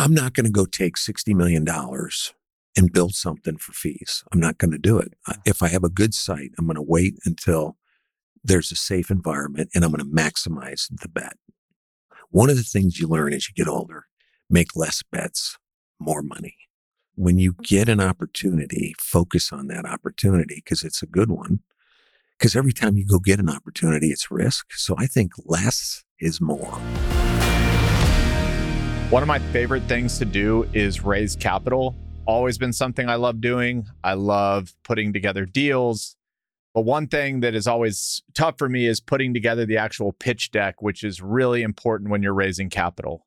[0.00, 4.24] I'm not going to go take $60 million and build something for fees.
[4.32, 5.12] I'm not going to do it.
[5.44, 7.76] If I have a good site, I'm going to wait until
[8.42, 11.34] there's a safe environment and I'm going to maximize the bet.
[12.30, 14.06] One of the things you learn as you get older,
[14.48, 15.58] make less bets,
[15.98, 16.56] more money.
[17.14, 21.60] When you get an opportunity, focus on that opportunity because it's a good one.
[22.38, 24.72] Because every time you go get an opportunity, it's risk.
[24.72, 26.80] So I think less is more.
[29.10, 31.96] One of my favorite things to do is raise capital.
[32.26, 33.88] Always been something I love doing.
[34.04, 36.14] I love putting together deals.
[36.74, 40.52] But one thing that is always tough for me is putting together the actual pitch
[40.52, 43.26] deck, which is really important when you're raising capital.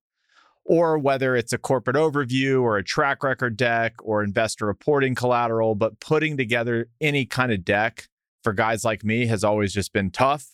[0.64, 5.76] Or whether it's a corporate overview or a track record deck or investor reporting collateral,
[5.76, 8.08] but putting together any kind of deck
[8.42, 10.48] for guys like me has always just been tough.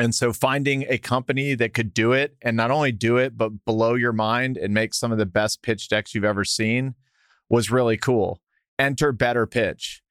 [0.00, 3.66] And so finding a company that could do it and not only do it, but
[3.66, 6.94] blow your mind and make some of the best pitch decks you've ever seen
[7.50, 8.40] was really cool.
[8.78, 10.02] Enter Better Pitch.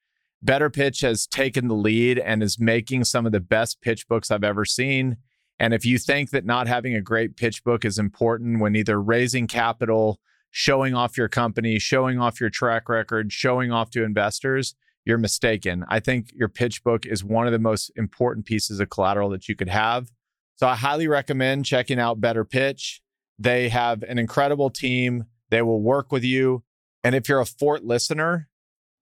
[0.44, 4.30] Better Pitch has taken the lead and is making some of the best pitch books
[4.30, 5.18] I've ever seen.
[5.60, 9.02] And if you think that not having a great pitch book is important when either
[9.02, 10.20] raising capital,
[10.52, 14.76] showing off your company, showing off your track record, showing off to investors,
[15.10, 15.84] you're mistaken.
[15.90, 19.50] I think your pitch book is one of the most important pieces of collateral that
[19.50, 20.10] you could have.
[20.56, 23.02] So I highly recommend checking out Better Pitch.
[23.38, 25.26] They have an incredible team.
[25.50, 26.64] They will work with you.
[27.04, 28.48] And if you're a Fort listener,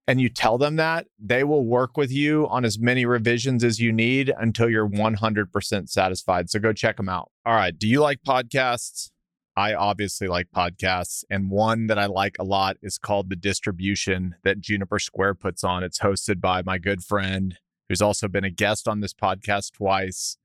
[0.07, 3.81] and you tell them that, they will work with you on as many revisions as
[3.81, 6.49] you need until you're 100% satisfied.
[6.49, 7.29] So go check them out.
[7.45, 7.77] All right.
[7.77, 9.11] Do you like podcasts?
[9.57, 11.25] I obviously like podcasts.
[11.29, 15.63] And one that I like a lot is called The Distribution that Juniper Square puts
[15.63, 15.83] on.
[15.83, 17.57] It's hosted by my good friend,
[17.89, 20.37] who's also been a guest on this podcast twice,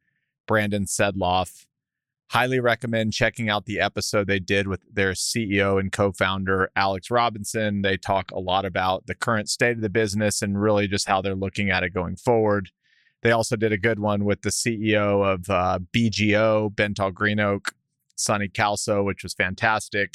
[0.49, 1.67] Brandon Sedloff
[2.33, 7.11] highly recommend checking out the episode they did with their CEO and co founder, Alex
[7.11, 7.83] Robinson.
[7.83, 11.21] They talk a lot about the current state of the business and really just how
[11.21, 12.71] they're looking at it going forward.
[13.23, 17.75] They also did a good one with the CEO of uh, BGO, Bentall Green Oak,
[18.17, 20.15] Sonny Kalsi, which was fantastic.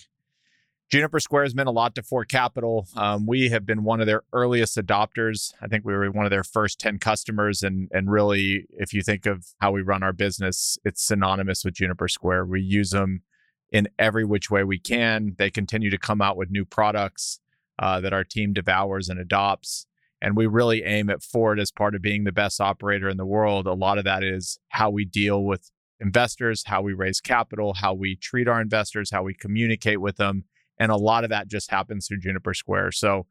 [0.90, 2.88] Juniper Square has meant a lot to Fort Capital.
[2.96, 5.54] Um, we have been one of their earliest adopters.
[5.62, 7.62] I think we were one of their first 10 customers.
[7.62, 11.74] And, and really, if you think of how we run our business, it's synonymous with
[11.74, 12.46] Juniper Square.
[12.46, 13.24] We use them
[13.70, 15.36] in every which way we can.
[15.38, 17.42] They continue to come out with new products
[17.80, 19.88] uh, that our team devours and adopts.
[20.22, 23.26] And we really aim at Fort as part of being the best operator in the
[23.26, 23.68] world.
[23.68, 25.70] A lot of that is how we deal with
[26.00, 30.46] investors, how we raise capital, how we treat our investors, how we communicate with them
[30.80, 32.92] and a lot of that just happens through Juniper Square.
[32.94, 33.26] So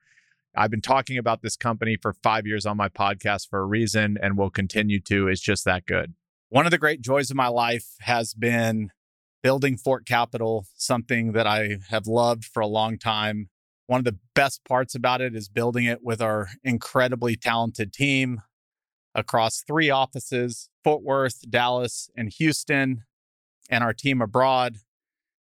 [0.57, 4.17] I've been talking about this company for five years on my podcast for a reason
[4.21, 5.29] and will continue to.
[5.29, 6.15] It's just that good.
[6.49, 8.91] One of the great joys of my life has been
[9.43, 13.51] building Fort Capital, something that I have loved for a long time.
[13.87, 18.41] One of the best parts about it is building it with our incredibly talented team
[19.17, 23.03] across three offices Fort Worth, Dallas, and Houston,
[23.69, 24.77] and our team abroad.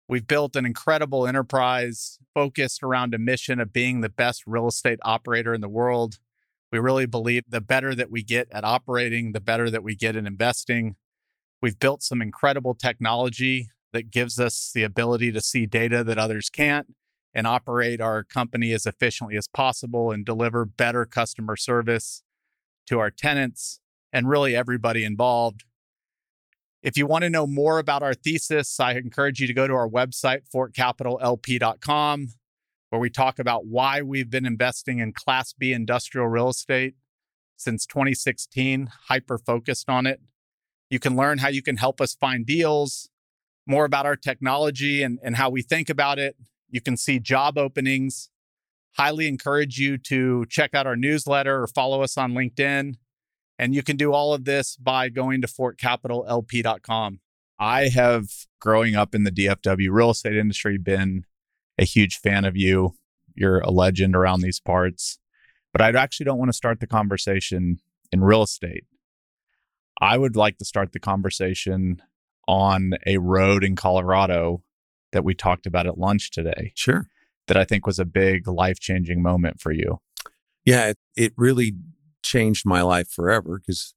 [0.07, 5.00] We've built an incredible enterprise focused around a mission of being the best real estate
[5.03, 6.19] operator in the world.
[6.72, 10.16] We really believe the better that we get at operating, the better that we get
[10.16, 10.97] in investing.
[11.62, 16.50] We've built some incredible technology that gives us the ability to see data that others
[16.50, 16.88] can't
[17.34, 22.23] and operate our company as efficiently as possible and deliver better customer service
[22.88, 23.80] to our tenants
[24.12, 25.64] and really everybody involved.
[26.82, 29.74] If you want to know more about our thesis, I encourage you to go to
[29.74, 32.28] our website, fortcapitallp.com,
[32.90, 36.96] where we talk about why we've been investing in Class B industrial real estate
[37.56, 40.22] since 2016, hyper focused on it.
[40.90, 43.10] You can learn how you can help us find deals,
[43.66, 46.36] more about our technology and, and how we think about it.
[46.70, 48.30] You can see job openings.
[48.96, 52.96] Highly encourage you to check out our newsletter or follow us on LinkedIn.
[53.59, 57.20] And you can do all of this by going to fortcapitallp.com.
[57.59, 58.28] I have,
[58.59, 61.26] growing up in the DFW real estate industry, been
[61.78, 62.96] a huge fan of you.
[63.35, 65.20] You're a legend around these parts.
[65.72, 67.79] But I actually don't want to start the conversation
[68.12, 68.85] in real estate.
[70.00, 72.02] I would like to start the conversation
[72.47, 74.64] on a road in Colorado
[75.14, 76.73] that we talked about at lunch today.
[76.76, 77.08] Sure.
[77.47, 79.99] That I think was a big life changing moment for you.
[80.66, 81.73] Yeah, it, it really
[82.23, 83.93] changed my life forever because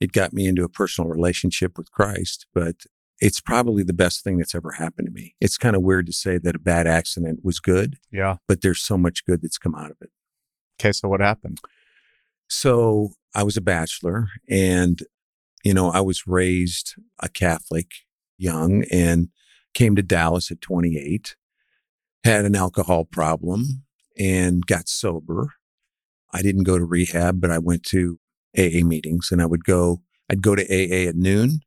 [0.00, 2.46] it got me into a personal relationship with Christ.
[2.52, 2.76] But
[3.20, 5.34] it's probably the best thing that's ever happened to me.
[5.40, 7.96] It's kind of weird to say that a bad accident was good.
[8.10, 8.36] Yeah.
[8.48, 10.10] But there's so much good that's come out of it.
[10.80, 10.92] Okay.
[10.92, 11.60] So what happened?
[12.48, 15.02] So I was a bachelor and,
[15.62, 17.92] you know, I was raised a Catholic
[18.38, 19.28] young and
[19.74, 21.36] came to Dallas at 28
[22.24, 23.84] had an alcohol problem
[24.18, 25.54] and got sober.
[26.32, 28.18] I didn't go to rehab, but I went to
[28.56, 31.60] AA meetings and I would go, I'd go to AA at noon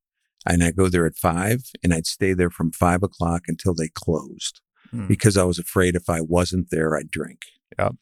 [0.45, 3.89] and I'd go there at five and I'd stay there from five o'clock until they
[3.93, 4.61] closed
[4.93, 5.07] Hmm.
[5.07, 7.39] because I was afraid if I wasn't there, I'd drink.
[7.79, 7.95] Yep.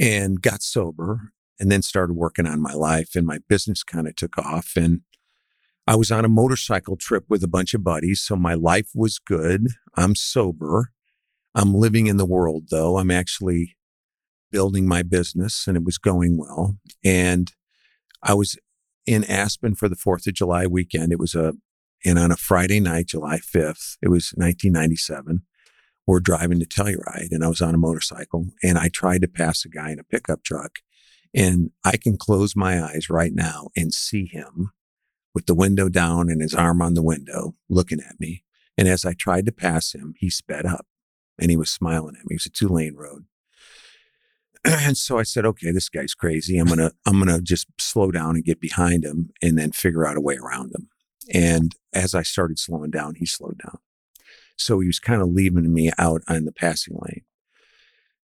[0.00, 4.16] And got sober and then started working on my life and my business kind of
[4.16, 4.72] took off.
[4.76, 5.02] And
[5.86, 8.20] I was on a motorcycle trip with a bunch of buddies.
[8.20, 9.68] So my life was good.
[9.94, 10.92] I'm sober.
[11.58, 12.98] I'm living in the world though.
[12.98, 13.76] I'm actually
[14.52, 16.76] building my business and it was going well.
[17.04, 17.52] And
[18.22, 18.56] I was
[19.06, 21.12] in Aspen for the 4th of July weekend.
[21.12, 21.54] It was a,
[22.04, 25.42] and on a Friday night, July 5th, it was 1997
[26.08, 29.66] we're driving to Telluride and I was on a motorcycle and I tried to pass
[29.66, 30.78] a guy in a pickup truck
[31.34, 34.70] and I can close my eyes right now and see him
[35.34, 38.42] with the window down and his arm on the window looking at me.
[38.78, 40.86] And as I tried to pass him, he sped up
[41.38, 42.34] and he was smiling at me.
[42.34, 43.24] It was a two lane road.
[44.64, 46.58] And so I said, okay, this guy's crazy.
[46.58, 49.72] I'm going to, I'm going to just slow down and get behind him and then
[49.72, 50.88] figure out a way around him.
[51.32, 53.78] And as I started slowing down, he slowed down.
[54.56, 57.22] So he was kind of leaving me out on the passing lane.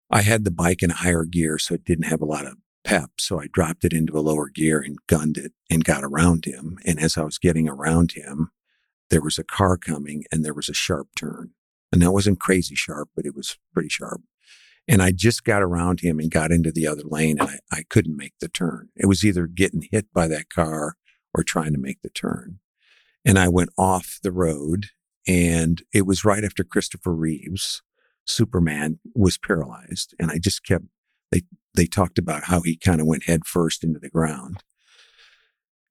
[0.09, 3.11] I had the bike in higher gear, so it didn't have a lot of pep.
[3.19, 6.77] So I dropped it into a lower gear and gunned it and got around him.
[6.85, 8.51] And as I was getting around him,
[9.09, 11.51] there was a car coming and there was a sharp turn.
[11.91, 14.21] And that wasn't crazy sharp, but it was pretty sharp.
[14.87, 17.83] And I just got around him and got into the other lane and I, I
[17.89, 18.89] couldn't make the turn.
[18.95, 20.95] It was either getting hit by that car
[21.33, 22.59] or trying to make the turn.
[23.23, 24.87] And I went off the road
[25.27, 27.83] and it was right after Christopher Reeves,
[28.25, 30.15] Superman, was paralyzed.
[30.19, 30.85] And I just kept,
[31.31, 31.43] they,
[31.75, 34.63] they talked about how he kind of went head first into the ground.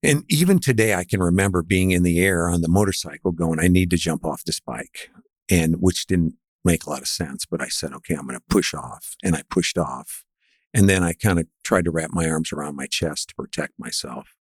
[0.02, 3.68] And even today, I can remember being in the air on the motorcycle going, I
[3.68, 5.10] need to jump off this bike.
[5.50, 8.44] And which didn't make a lot of sense, but I said, okay, I'm going to
[8.48, 9.16] push off.
[9.22, 10.24] And I pushed off.
[10.72, 13.72] And then I kind of tried to wrap my arms around my chest to protect
[13.78, 14.34] myself.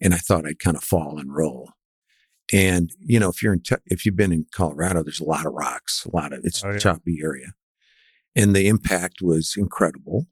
[0.00, 1.70] And I thought I'd kind of fall and roll.
[2.52, 5.46] And you know, if you're in, te- if you've been in Colorado, there's a lot
[5.46, 7.54] of rocks, a lot of it's Oh, a choppy area,
[8.36, 10.26] and the impact was incredible.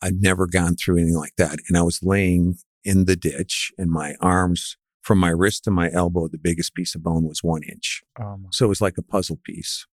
[0.00, 3.88] I'd never gone through anything like that, and I was laying in the ditch, and
[3.88, 7.62] my arms from my wrist to my elbow, the biggest piece of bone was one
[7.64, 9.86] inch, Um, so it was like a puzzle piece,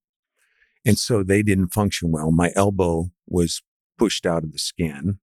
[0.86, 2.32] and so they didn't function well.
[2.32, 3.62] My elbow was
[3.98, 5.20] pushed out of the skin,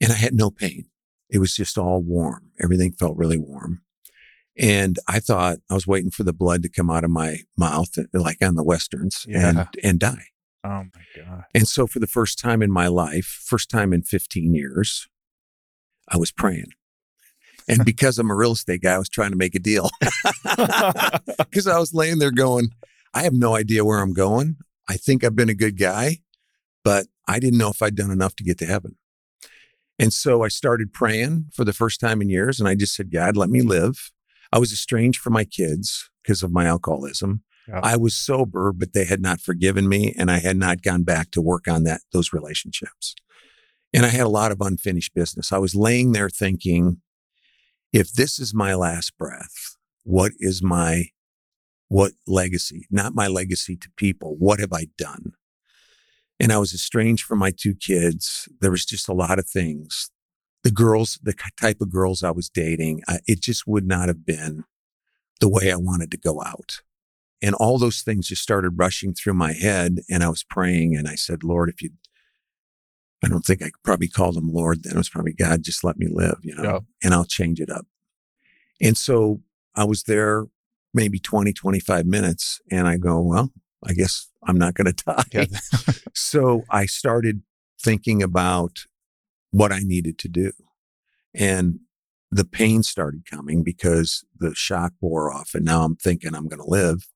[0.00, 0.86] and I had no pain.
[1.28, 2.52] It was just all warm.
[2.62, 3.82] Everything felt really warm.
[4.58, 7.90] And I thought I was waiting for the blood to come out of my mouth,
[8.14, 9.48] like on the Westerns, Yeah.
[9.48, 10.26] and, and die.
[10.64, 11.44] oh my god.
[11.54, 15.08] And so for the first time in my life, first time in 15 years,
[16.08, 16.70] I was praying.
[17.68, 19.90] And because I'm a real estate guy, I was trying to make a deal
[21.38, 22.70] because I was laying there going,
[23.14, 24.56] I have no idea where I'm going.
[24.88, 26.18] I think I've been a good guy,
[26.84, 28.96] but I didn't know if I'd done enough to get to heaven.
[29.98, 32.60] And so I started praying for the first time in years.
[32.60, 34.12] And I just said, God, let me live.
[34.52, 37.42] I was estranged from my kids because of my alcoholism.
[37.66, 37.80] Yeah.
[37.82, 41.30] I was sober, but they had not forgiven me and I had not gone back
[41.32, 43.14] to work on that, those relationships.
[43.92, 45.52] And I had a lot of unfinished business.
[45.52, 47.00] I was laying there thinking,
[47.96, 51.06] if this is my last breath, what is my,
[51.88, 52.86] what legacy?
[52.90, 54.36] Not my legacy to people.
[54.38, 55.32] What have I done?
[56.38, 58.50] And I was estranged from my two kids.
[58.60, 60.10] There was just a lot of things.
[60.62, 64.26] The girls, the type of girls I was dating, I, it just would not have
[64.26, 64.64] been
[65.40, 66.82] the way I wanted to go out.
[67.40, 70.00] And all those things just started rushing through my head.
[70.10, 71.92] And I was praying and I said, Lord, if you,
[73.24, 74.92] I don't think I could probably called him Lord then.
[74.94, 76.78] It was probably God, just let me live, you know, Yeah.
[77.02, 77.86] and I'll change it up.
[78.80, 79.40] And so
[79.74, 80.46] I was there
[80.92, 83.52] maybe 20, 25 minutes and I go, well,
[83.84, 85.24] I guess I'm not going to die.
[85.32, 85.46] Yeah.
[86.14, 87.42] so I started
[87.80, 88.80] thinking about
[89.50, 90.52] what I needed to do.
[91.34, 91.80] And
[92.30, 95.50] the pain started coming because the shock wore off.
[95.54, 97.06] And now I'm thinking I'm going to live.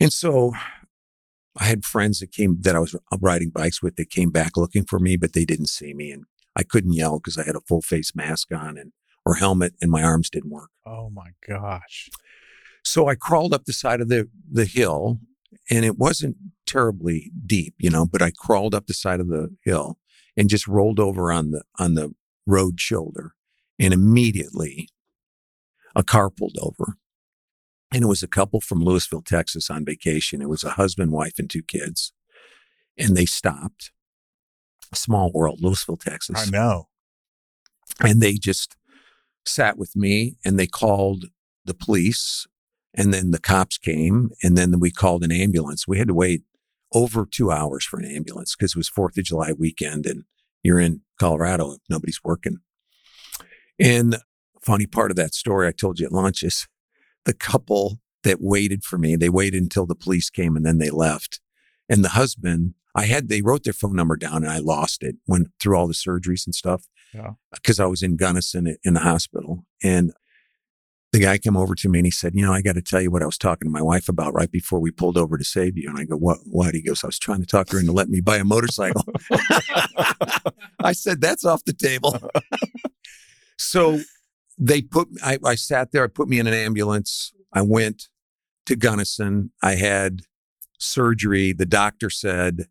[0.00, 0.52] And so
[1.58, 4.84] I had friends that came that I was riding bikes with that came back looking
[4.84, 6.10] for me, but they didn't see me.
[6.10, 8.92] And I couldn't yell because I had a full face mask on and
[9.24, 10.70] or helmet and my arms didn't work.
[10.86, 12.08] oh my gosh.
[12.84, 15.18] So I crawled up the side of the, the hill
[15.68, 16.36] and it wasn't
[16.66, 19.98] terribly deep, you know, but I crawled up the side of the hill
[20.36, 22.14] and just rolled over on the, on the
[22.46, 23.32] road shoulder.
[23.78, 24.88] And immediately
[25.94, 26.96] a car pulled over
[27.92, 30.42] and it was a couple from Lewisville, Texas on vacation.
[30.42, 32.12] It was a husband, wife, and two kids.
[32.98, 33.92] And they stopped.
[34.94, 36.88] Small world, Lewisville, Texas I know.
[38.00, 38.76] and they just
[39.44, 41.26] sat with me and they called
[41.64, 42.46] the police
[42.94, 46.42] and then the cops came and then we called an ambulance we had to wait
[46.92, 50.24] over two hours for an ambulance because it was Fourth of July weekend and
[50.62, 52.58] you're in Colorado if nobody's working.
[53.78, 54.16] And
[54.62, 56.66] funny part of that story I told you at lunch is
[57.26, 60.90] the couple that waited for me, they waited until the police came and then they
[60.90, 61.40] left.
[61.88, 65.16] And the husband, I had, they wrote their phone number down and I lost it,
[65.26, 66.86] went through all the surgeries and stuff.
[67.12, 67.32] Yeah.
[67.62, 69.64] Cause I was in Gunnison in the hospital.
[69.82, 70.12] And
[71.12, 73.00] the guy came over to me and he said, you know, I got to tell
[73.00, 75.44] you what I was talking to my wife about right before we pulled over to
[75.44, 75.88] save you.
[75.88, 76.74] And I go, what, what?
[76.74, 79.04] He goes, I was trying to talk her into letting me buy a motorcycle.
[80.80, 82.18] I said, that's off the table.
[83.58, 84.00] so
[84.58, 87.32] they put, I, I sat there, I put me in an ambulance.
[87.52, 88.08] I went
[88.66, 89.52] to Gunnison.
[89.62, 90.22] I had
[90.78, 91.52] surgery.
[91.52, 92.66] The doctor said,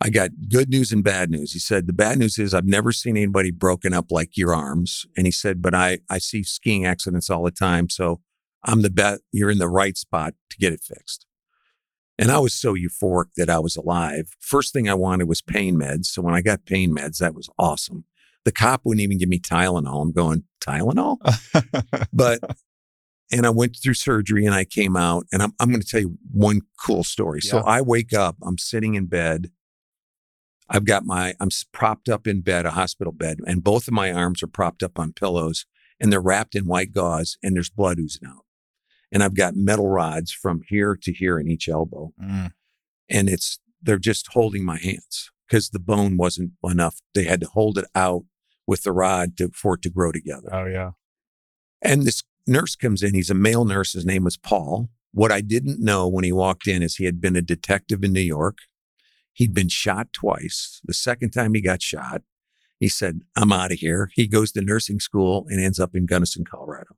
[0.00, 1.52] I got good news and bad news.
[1.52, 5.06] He said, the bad news is I've never seen anybody broken up like your arms.
[5.16, 7.90] And he said, but I, I see skiing accidents all the time.
[7.90, 8.20] So
[8.64, 11.26] I'm the bet you're in the right spot to get it fixed.
[12.16, 14.30] And I was so euphoric that I was alive.
[14.40, 16.06] First thing I wanted was pain meds.
[16.06, 18.04] So when I got pain meds, that was awesome.
[18.44, 20.02] The cop wouldn't even give me Tylenol.
[20.02, 21.18] I'm going, Tylenol?
[22.12, 22.40] but
[23.30, 26.00] and I went through surgery and I came out and I'm, I'm going to tell
[26.00, 27.40] you one cool story.
[27.40, 29.50] So I wake up, I'm sitting in bed.
[30.70, 34.12] I've got my, I'm propped up in bed, a hospital bed, and both of my
[34.12, 35.66] arms are propped up on pillows
[36.00, 38.44] and they're wrapped in white gauze and there's blood oozing out.
[39.10, 42.12] And I've got metal rods from here to here in each elbow.
[42.22, 42.52] Mm.
[43.08, 47.00] And it's, they're just holding my hands because the bone wasn't enough.
[47.14, 48.24] They had to hold it out
[48.66, 50.48] with the rod to, for it to grow together.
[50.52, 50.90] Oh yeah.
[51.80, 53.14] And this nurse comes in.
[53.14, 53.92] He's a male nurse.
[53.92, 54.90] His name was Paul.
[55.12, 58.12] What I didn't know when he walked in is he had been a detective in
[58.12, 58.58] New York.
[59.32, 60.80] He'd been shot twice.
[60.84, 62.22] The second time he got shot,
[62.78, 64.10] he said, I'm out of here.
[64.14, 66.96] He goes to nursing school and ends up in Gunnison, Colorado.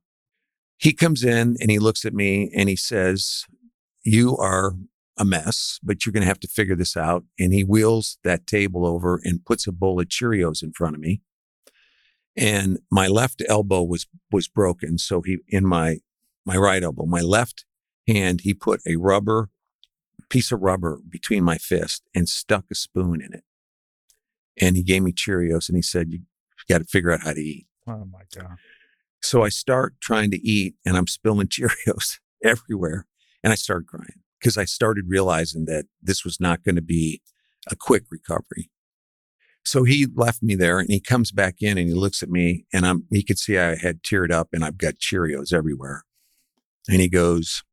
[0.77, 3.45] He comes in and he looks at me and he says,
[4.03, 4.73] You are
[5.17, 7.23] a mess, but you're going to have to figure this out.
[7.39, 11.01] And he wheels that table over and puts a bowl of Cheerios in front of
[11.01, 11.21] me
[12.35, 15.97] and my left elbow was was broken so he in my
[16.45, 17.65] my right elbow my left
[18.07, 19.49] hand he put a rubber
[20.29, 23.43] piece of rubber between my fist and stuck a spoon in it
[24.59, 26.19] and he gave me cheerios and he said you
[26.69, 28.55] got to figure out how to eat Oh my god.
[29.21, 33.05] so i start trying to eat and i'm spilling cheerios everywhere
[33.43, 37.21] and i started crying because i started realizing that this was not going to be
[37.69, 38.71] a quick recovery
[39.63, 42.65] so he left me there and he comes back in and he looks at me
[42.73, 46.03] and I'm, he could see I had teared up and I've got Cheerios everywhere.
[46.89, 47.63] And he goes,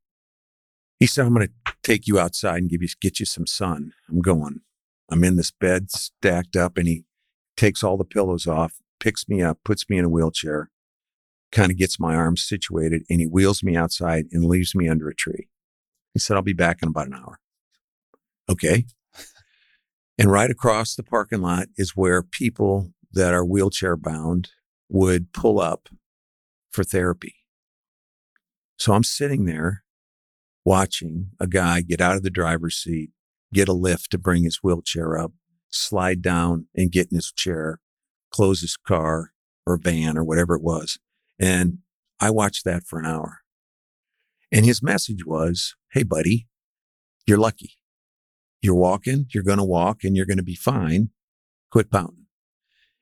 [0.99, 3.93] he said, I'm going to take you outside and give you, get you some sun.
[4.07, 4.61] I'm going,
[5.09, 7.05] I'm in this bed stacked up and he
[7.57, 10.69] takes all the pillows off, picks me up, puts me in a wheelchair,
[11.51, 15.09] kind of gets my arms situated and he wheels me outside and leaves me under
[15.09, 15.47] a tree.
[16.13, 17.39] He said, I'll be back in about an hour.
[18.49, 18.85] Okay.
[20.17, 24.49] And right across the parking lot is where people that are wheelchair bound
[24.89, 25.89] would pull up
[26.71, 27.35] for therapy.
[28.77, 29.83] So I'm sitting there
[30.65, 33.11] watching a guy get out of the driver's seat,
[33.53, 35.31] get a lift to bring his wheelchair up,
[35.69, 37.79] slide down and get in his chair,
[38.31, 39.31] close his car
[39.65, 40.99] or van or whatever it was.
[41.39, 41.79] And
[42.19, 43.39] I watched that for an hour.
[44.51, 46.47] And his message was, Hey, buddy,
[47.25, 47.73] you're lucky.
[48.61, 51.09] You're walking, you're going to walk and you're going to be fine.
[51.71, 52.25] Quit pounding.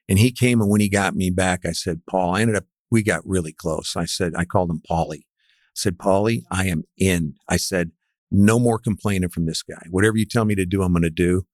[0.07, 2.65] And he came and when he got me back, I said, Paul, I ended up,
[2.89, 3.95] we got really close.
[3.95, 5.25] I said, I called him Paulie.
[5.25, 7.33] I said, Paulie, I am in.
[7.49, 7.91] I said,
[8.31, 9.81] no more complaining from this guy.
[9.89, 11.45] Whatever you tell me to do, I'm going to do.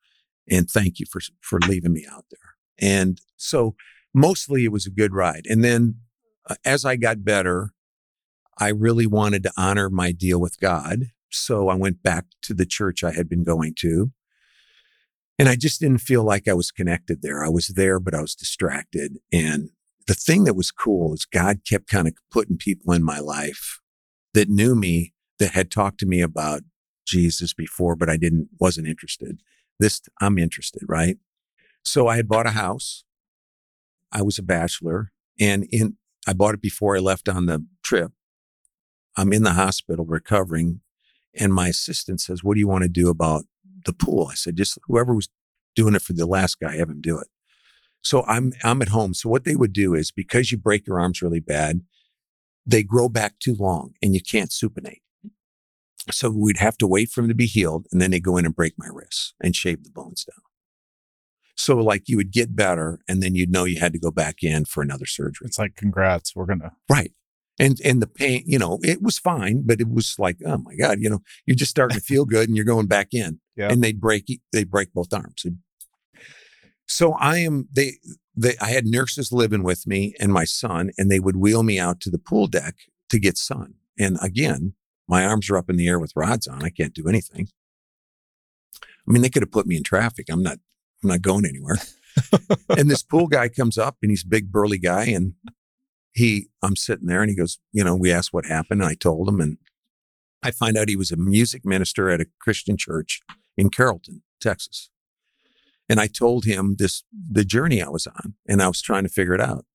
[0.50, 2.56] And thank you for, for leaving me out there.
[2.80, 3.75] And so
[4.13, 5.46] mostly it was a good ride.
[5.50, 5.96] And then
[6.50, 7.72] uh, as I got better,
[8.58, 11.06] I really wanted to honor my deal with God.
[11.34, 14.12] So I went back to the church I had been going to.
[15.40, 17.44] And I just didn't feel like I was connected there.
[17.44, 19.18] I was there, but I was distracted.
[19.32, 19.70] And
[20.06, 23.80] the thing that was cool is God kept kind of putting people in my life
[24.34, 26.62] that knew me, that had talked to me about
[27.06, 29.42] Jesus before, but I didn't, wasn't interested.
[29.80, 31.18] This, I'm interested, right?
[31.84, 33.04] So I had bought a house.
[34.12, 35.98] I was a bachelor and in,
[36.28, 38.12] I bought it before I left on the trip.
[39.18, 40.82] I'm in the hospital recovering
[41.40, 43.44] and my assistant says, what do you want to do about
[43.86, 44.28] the pool?
[44.32, 45.30] I said, just whoever was
[45.75, 47.28] doing it for the last guy, have him do it.
[48.02, 49.13] So I'm, I'm at home.
[49.13, 51.82] So what they would do is because you break your arms really bad,
[52.66, 55.02] they grow back too long and you can't supinate.
[56.12, 58.46] So we'd have to wait for them to be healed and then they go in
[58.46, 60.44] and break my wrists and shave the bones down.
[61.56, 64.44] So like you would get better and then you'd know you had to go back
[64.44, 65.48] in for another surgery.
[65.48, 66.36] It's like congrats.
[66.36, 67.13] We're gonna Right.
[67.60, 70.75] And and the pain, you know, it was fine, but it was like, oh my
[70.75, 73.39] God, you know, you're just starting to feel good and you're going back in.
[73.55, 73.72] Yeah.
[73.72, 75.45] And they'd break they break both arms.
[76.88, 77.93] So I am they
[78.36, 81.79] they I had nurses living with me and my son, and they would wheel me
[81.79, 82.75] out to the pool deck
[83.10, 83.75] to get sun.
[84.00, 84.74] And again,
[85.07, 86.63] my arms are up in the air with rods on.
[86.63, 87.50] I can't do anything.
[89.07, 90.27] I mean, they could have put me in traffic.
[90.29, 90.57] I'm not
[91.03, 91.77] I'm not going anywhere.
[92.77, 95.33] and this pool guy comes up and he's a big burly guy and
[96.13, 98.96] he I'm sitting there and he goes, you know, we asked what happened and I
[98.96, 99.58] told him and
[100.41, 103.22] I find out he was a music minister at a Christian church
[103.58, 104.89] in Carrollton, Texas.
[105.89, 109.10] And I told him this the journey I was on and I was trying to
[109.10, 109.65] figure it out.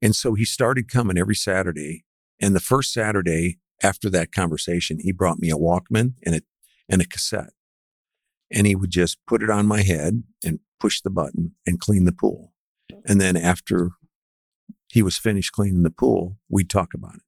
[0.00, 2.04] And so he started coming every Saturday.
[2.40, 6.40] And the first Saturday after that conversation, he brought me a Walkman and a
[6.88, 7.52] and a cassette.
[8.50, 12.04] And he would just put it on my head and push the button and clean
[12.04, 12.52] the pool.
[13.06, 13.92] And then after
[14.92, 17.22] he was finished cleaning the pool, we'd talk about it.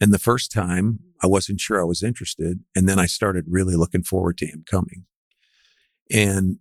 [0.00, 2.60] And the first time I wasn't sure I was interested.
[2.74, 5.04] And then I started really looking forward to him coming.
[6.10, 6.56] And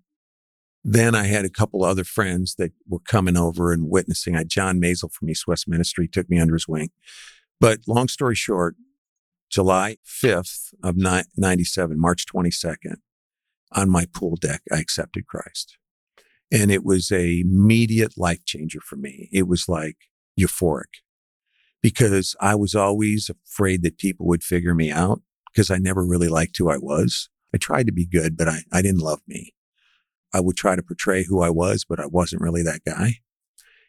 [0.84, 4.36] then I had a couple other friends that were coming over and witnessing.
[4.36, 6.90] I John Maisel from East West Ministry took me under his wing.
[7.62, 8.76] But long story short,
[9.50, 12.96] July 5th of 97, March 22nd,
[13.72, 15.78] on my pool deck, I accepted Christ.
[16.52, 19.30] And it was a immediate life changer for me.
[19.32, 19.98] It was like
[20.40, 21.02] euphoric
[21.82, 25.22] because I was always afraid that people would figure me out
[25.52, 27.30] because I never really liked who I was.
[27.54, 29.54] I tried to be good, but I, I didn't love me.
[30.34, 33.18] I would try to portray who I was, but I wasn't really that guy.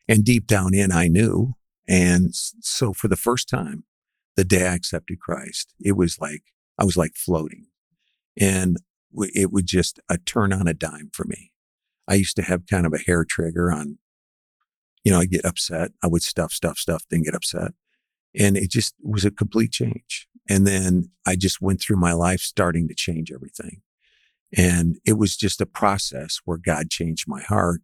[0.06, 1.54] And deep down in, I knew.
[1.88, 3.84] And so for the first time,
[4.36, 6.42] the day I accepted Christ, it was like,
[6.78, 7.66] I was like floating
[8.38, 8.76] and
[9.16, 11.52] it would just a turn on a dime for me.
[12.08, 13.98] I used to have kind of a hair trigger on,
[15.04, 15.92] you know, I get upset.
[16.02, 17.72] I would stuff, stuff, stuff, then get upset.
[18.38, 20.28] And it just was a complete change.
[20.48, 23.80] And then I just went through my life starting to change everything.
[24.56, 27.80] And it was just a process where God changed my heart.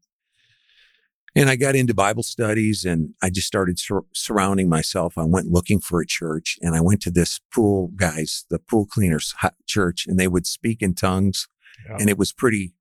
[1.37, 5.17] And I got into Bible studies and I just started sur- surrounding myself.
[5.17, 8.87] I went looking for a church and I went to this pool guys, the pool
[8.87, 9.35] cleaners
[9.67, 11.47] church, and they would speak in tongues.
[11.89, 11.99] Yeah.
[12.01, 12.75] And it was pretty,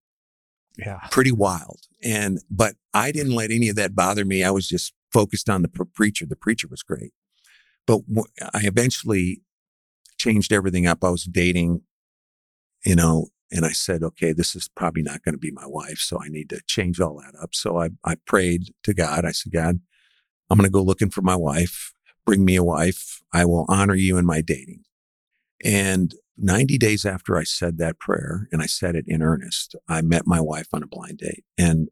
[0.80, 1.82] yeah, pretty wild.
[2.04, 4.44] And, but I didn't let any of that bother me.
[4.44, 6.26] I was just focused on the preacher.
[6.26, 7.14] The preacher was great.
[7.86, 8.02] But
[8.54, 9.42] I eventually
[10.18, 11.04] changed everything up.
[11.04, 11.82] I was dating,
[12.86, 15.98] you know, and I said, okay, this is probably not going to be my wife.
[15.98, 17.56] So I need to change all that up.
[17.56, 19.26] So I, I prayed to God.
[19.26, 19.80] I said, God,
[20.50, 21.94] I'm going to go looking for my wife.
[22.26, 23.22] Bring me a wife.
[23.34, 24.84] I will honor you in my dating.
[25.64, 30.02] And 90 days after I said that prayer, and I said it in earnest, I
[30.02, 31.44] met my wife on a blind date.
[31.58, 31.90] And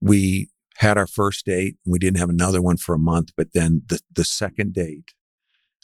[0.00, 1.76] we had our first date.
[1.84, 3.30] We didn't have another one for a month.
[3.36, 5.12] But then the, the second date,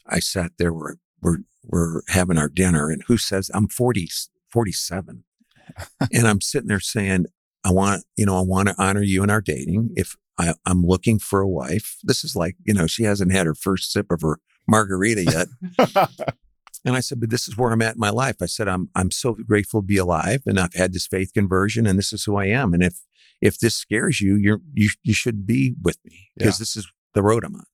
[0.06, 2.90] I sat there, we're, we're, we're having our dinner.
[2.90, 4.08] And who says, I'm 40,
[4.52, 5.24] 47.
[6.12, 7.26] and I'm sitting there saying,
[7.64, 9.90] I want, you know, I want to honor you in our dating.
[9.96, 13.46] If I, I'm looking for a wife, this is like, you know, she hasn't had
[13.46, 14.38] her first sip of her
[14.68, 16.28] margarita yet.
[16.84, 18.36] and I said, but this is where I'm at in my life.
[18.42, 21.86] I said, I'm, I'm so grateful to be alive and I've had this faith conversion
[21.86, 22.74] and this is who I am.
[22.74, 23.00] And if,
[23.40, 26.62] if this scares you, you're, you, you should be with me because yeah.
[26.62, 27.64] this is the road I'm on.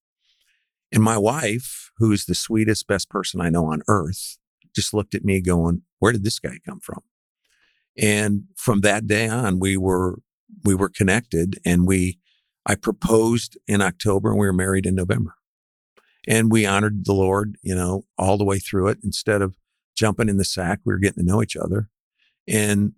[0.92, 4.38] And my wife, who is the sweetest, best person I know on earth,
[4.74, 7.02] just looked at me going, where did this guy come from?
[7.98, 10.20] And from that day on, we were,
[10.64, 12.18] we were connected and we,
[12.64, 15.34] I proposed in October and we were married in November.
[16.28, 18.98] And we honored the Lord, you know, all the way through it.
[19.02, 19.56] Instead of
[19.96, 21.88] jumping in the sack, we were getting to know each other.
[22.46, 22.92] And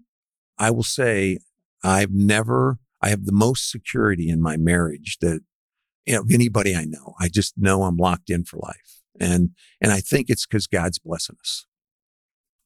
[0.58, 1.38] I will say,
[1.84, 5.40] I've never, I have the most security in my marriage that,
[6.06, 7.14] you know, anybody I know.
[7.20, 9.02] I just know I'm locked in for life.
[9.20, 11.66] And, and I think it's because God's blessing us.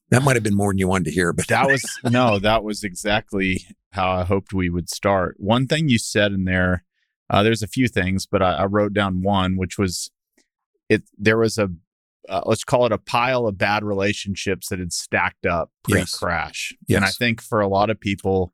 [0.09, 2.63] That might have been more than you wanted to hear, but that was no, that
[2.63, 5.35] was exactly how I hoped we would start.
[5.37, 6.85] One thing you said in there,
[7.29, 10.09] uh, there's a few things, but I, I, wrote down one, which was
[10.89, 11.03] it.
[11.17, 11.69] There was a
[12.29, 16.85] uh, let's call it a pile of bad relationships that had stacked up pre-crash, yes.
[16.87, 16.95] yes.
[16.97, 18.53] and I think for a lot of people,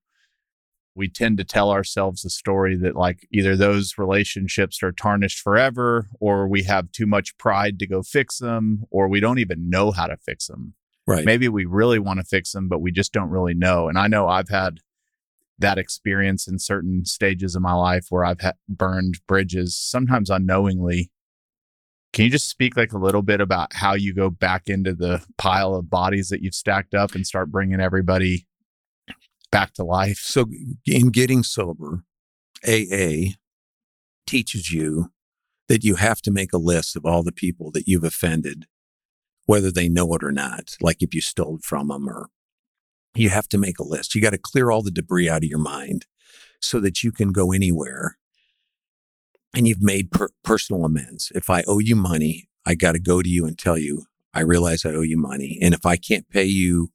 [0.94, 6.08] we tend to tell ourselves a story that like either those relationships are tarnished forever
[6.20, 9.92] or we have too much pride to go fix them or we don't even know
[9.92, 11.26] how to fix them Right.
[11.26, 13.88] Maybe we really want to fix them, but we just don't really know.
[13.88, 14.80] And I know I've had
[15.60, 21.12] that experience in certain stages of my life where I've ha- burned bridges, sometimes unknowingly.
[22.14, 25.26] Can you just speak like a little bit about how you go back into the
[25.38, 28.48] pile of bodies that you've stacked up and start bringing everybody
[29.52, 30.20] back to life?
[30.20, 30.46] So,
[30.86, 32.04] in getting sober,
[32.66, 33.34] AA
[34.28, 35.12] teaches you
[35.68, 38.66] that you have to make a list of all the people that you've offended,
[39.46, 40.78] whether they know it or not.
[40.80, 42.30] Like if you stole from them or
[43.16, 44.16] you have to make a list.
[44.16, 46.06] You got to clear all the debris out of your mind
[46.62, 48.18] so that you can go anywhere
[49.54, 51.32] and you've made per- personal amends.
[51.36, 54.42] If I owe you money, I got to go to you and tell you, I
[54.42, 55.60] realize I owe you money.
[55.62, 56.90] And if I can't pay you,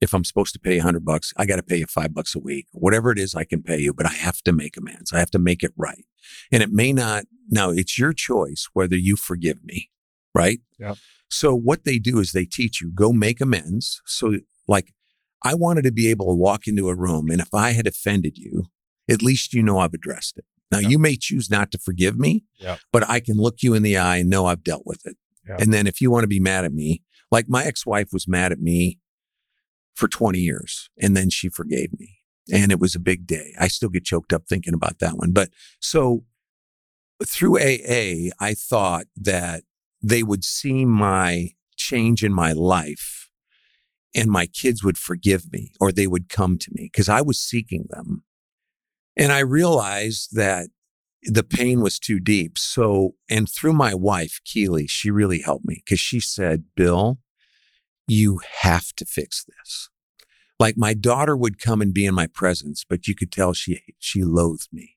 [0.00, 2.34] if I'm supposed to pay a hundred bucks, I got to pay you five bucks
[2.34, 5.12] a week, whatever it is I can pay you, but I have to make amends.
[5.12, 6.04] I have to make it right.
[6.50, 9.90] And it may not, now it's your choice whether you forgive me,
[10.34, 10.58] right?
[10.78, 10.96] Yep.
[11.30, 14.02] So what they do is they teach you go make amends.
[14.04, 14.92] So like
[15.44, 18.36] I wanted to be able to walk into a room and if I had offended
[18.36, 18.64] you,
[19.08, 20.44] at least you know I've addressed it.
[20.72, 20.90] Now Yep.
[20.90, 22.80] you may choose not to forgive me, Yep.
[22.92, 25.16] but I can look you in the eye and know I've dealt with it.
[25.48, 25.60] Yep.
[25.60, 28.50] And then if you want to be mad at me, like my ex-wife was mad
[28.52, 28.98] at me
[29.94, 32.18] for 20 years and then she forgave me.
[32.52, 33.54] And it was a big day.
[33.60, 35.30] I still get choked up thinking about that one.
[35.32, 36.24] But so
[37.24, 39.62] through AA, I thought that
[40.02, 43.28] they would see my change in my life
[44.14, 47.38] and my kids would forgive me or they would come to me because I was
[47.38, 48.24] seeking them.
[49.16, 50.68] And I realized that
[51.22, 52.58] the pain was too deep.
[52.58, 57.18] So, and through my wife, Keely, she really helped me because she said, Bill,
[58.08, 59.88] you have to fix this.
[60.58, 63.82] Like my daughter would come and be in my presence, but you could tell she,
[63.98, 64.96] she loathed me.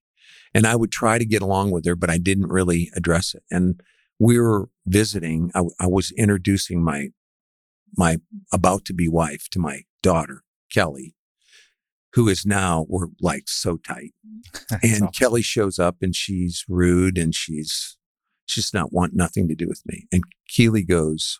[0.54, 3.43] And I would try to get along with her, but I didn't really address it.
[3.51, 3.82] And
[4.19, 5.51] we were visiting.
[5.54, 7.10] I, I was introducing my,
[7.97, 8.17] my
[8.51, 11.14] about to be wife to my daughter, Kelly,
[12.15, 14.13] who is now, we're like so tight.
[14.82, 17.97] And So- Kelly shows up and she's rude and she's
[18.47, 20.08] she's not want nothing to do with me.
[20.12, 21.39] And Keely goes,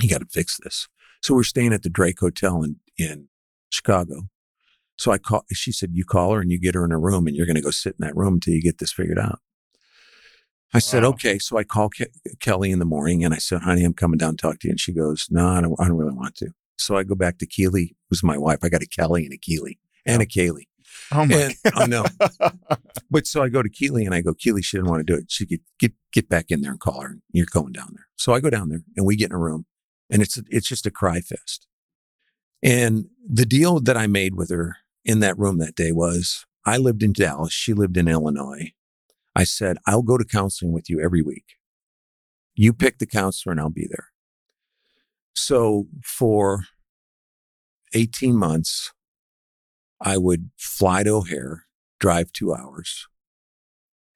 [0.00, 0.88] You got to fix this.
[1.22, 3.28] So we're staying at the Drake Hotel in, in
[3.70, 4.28] Chicago.
[4.98, 7.26] So I call she said, You call her and you get her in a room
[7.26, 9.40] and you're gonna go sit in that room until you get this figured out.
[10.74, 11.10] I said, Wow.
[11.10, 11.38] okay.
[11.38, 14.36] So I call Ke- Kelly in the morning and I said, honey, I'm coming down
[14.36, 14.72] to talk to you.
[14.72, 16.50] And she goes, no, I don't, I don't really want to.
[16.82, 18.58] So I go back to Keeley, who's my wife.
[18.62, 20.66] I got a Kelly and a Keeley and a Kaylee.
[21.12, 22.04] oh my And I know.
[23.10, 25.18] But so I go to Keeley and I go, Keeley, she didn't want to do
[25.18, 25.26] it.
[25.30, 27.18] She could get get back in there and call her.
[27.30, 28.06] You're going down there.
[28.16, 29.66] So I go down there and we get in a room
[30.08, 31.66] and it's it's just a cry fest.
[32.62, 36.78] And the deal that I made with her in that room that day was I
[36.78, 38.72] lived in Dallas, she lived in Illinois.
[39.34, 41.56] I said, I'll go to counseling with you every week.
[42.54, 44.11] You pick the counselor and I'll be there.
[45.34, 46.64] So for
[47.94, 48.92] 18 months,
[50.00, 51.66] I would fly to O'Hare,
[52.00, 53.06] drive two hours,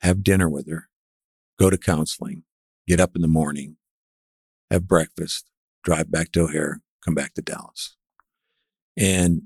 [0.00, 0.88] have dinner with her,
[1.58, 2.42] go to counseling,
[2.86, 3.76] get up in the morning,
[4.70, 5.48] have breakfast,
[5.84, 7.96] drive back to O'Hare, come back to Dallas.
[8.96, 9.42] And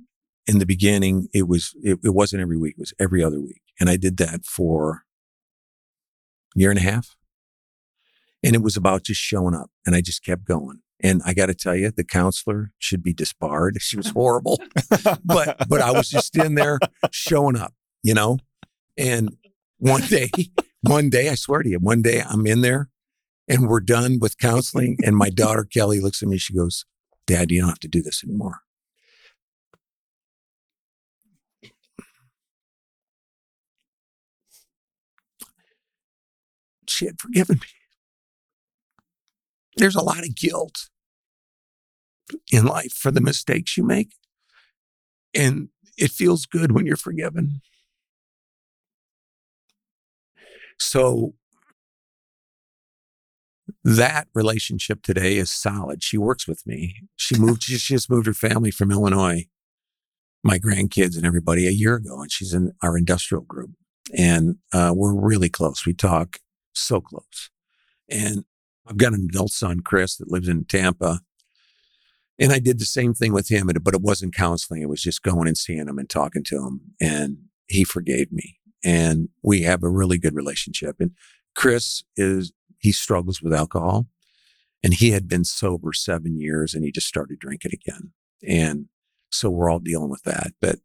[0.47, 3.63] in the beginning, it was, it, it wasn't every week, it was every other week.
[3.79, 5.03] And I did that for
[6.57, 7.17] a year and a half.
[8.43, 9.71] And it was about just showing up.
[9.85, 10.81] And I just kept going.
[11.03, 13.79] And I got to tell you, the counselor should be disbarred.
[13.81, 14.59] She was horrible
[15.25, 16.79] but but I was just in there
[17.11, 18.39] showing up, you know.
[18.99, 19.37] And
[19.79, 20.31] one day,
[20.83, 22.91] one day, I swear to you, one day I'm in there
[23.49, 24.99] and we're done with counseling.
[25.05, 26.85] And my daughter Kelly looks at me, she goes,
[27.27, 28.61] Dad, you don't have to do this anymore.
[36.87, 37.80] She had forgiven me.
[39.81, 40.89] There's a lot of guilt
[42.53, 44.13] in life for the mistakes you make.
[45.35, 47.61] And it feels good when you're forgiven.
[50.79, 51.35] So
[53.83, 56.03] that relationship today is solid.
[56.03, 56.97] She works with me.
[57.17, 59.47] She moved, she just moved her family from Illinois,
[60.43, 62.21] my grandkids and everybody a year ago.
[62.21, 63.71] And she's in our industrial group.
[64.17, 65.87] And uh, we're really close.
[65.87, 66.39] We talk
[66.75, 67.51] so close.
[68.11, 68.45] And
[68.91, 71.21] I've got an adult son, Chris, that lives in Tampa.
[72.41, 74.83] And I did the same thing with him, but it wasn't counseling.
[74.83, 76.81] It was just going and seeing him and talking to him.
[77.01, 77.37] And
[77.69, 78.59] he forgave me.
[78.83, 80.97] And we have a really good relationship.
[80.99, 81.13] And
[81.55, 84.07] Chris is, he struggles with alcohol.
[84.83, 88.13] And he had been sober seven years and he just started drinking again.
[88.47, 88.87] And
[89.31, 90.53] so we're all dealing with that.
[90.61, 90.79] But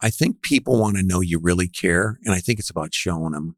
[0.00, 2.18] I think people want to know you really care.
[2.24, 3.56] And I think it's about showing them.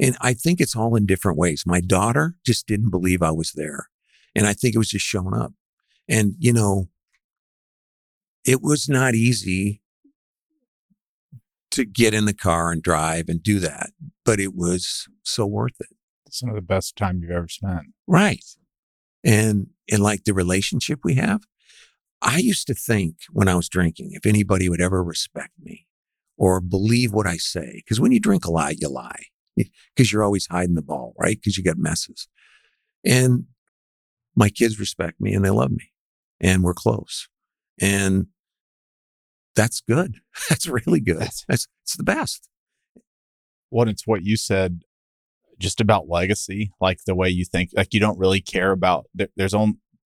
[0.00, 1.64] And I think it's all in different ways.
[1.66, 3.88] My daughter just didn't believe I was there.
[4.34, 5.52] And I think it was just showing up.
[6.08, 6.88] And, you know,
[8.46, 9.82] it was not easy
[11.72, 13.90] to get in the car and drive and do that,
[14.24, 15.94] but it was so worth it.
[16.30, 17.88] Some of the best time you've ever spent.
[18.06, 18.44] Right.
[19.22, 21.42] And, and like the relationship we have,
[22.22, 25.86] I used to think when I was drinking, if anybody would ever respect me
[26.36, 29.26] or believe what I say, because when you drink a lot, you lie.
[29.56, 31.36] Because you're always hiding the ball, right?
[31.36, 32.28] Because you got messes.
[33.04, 33.44] And
[34.36, 35.92] my kids respect me and they love me
[36.40, 37.28] and we're close.
[37.80, 38.26] And
[39.56, 40.16] that's good.
[40.48, 41.18] That's really good.
[41.18, 42.48] That's, that's it's the best.
[43.68, 44.82] What it's what you said
[45.58, 49.28] just about legacy, like the way you think, like you don't really care about there,
[49.36, 49.74] there's only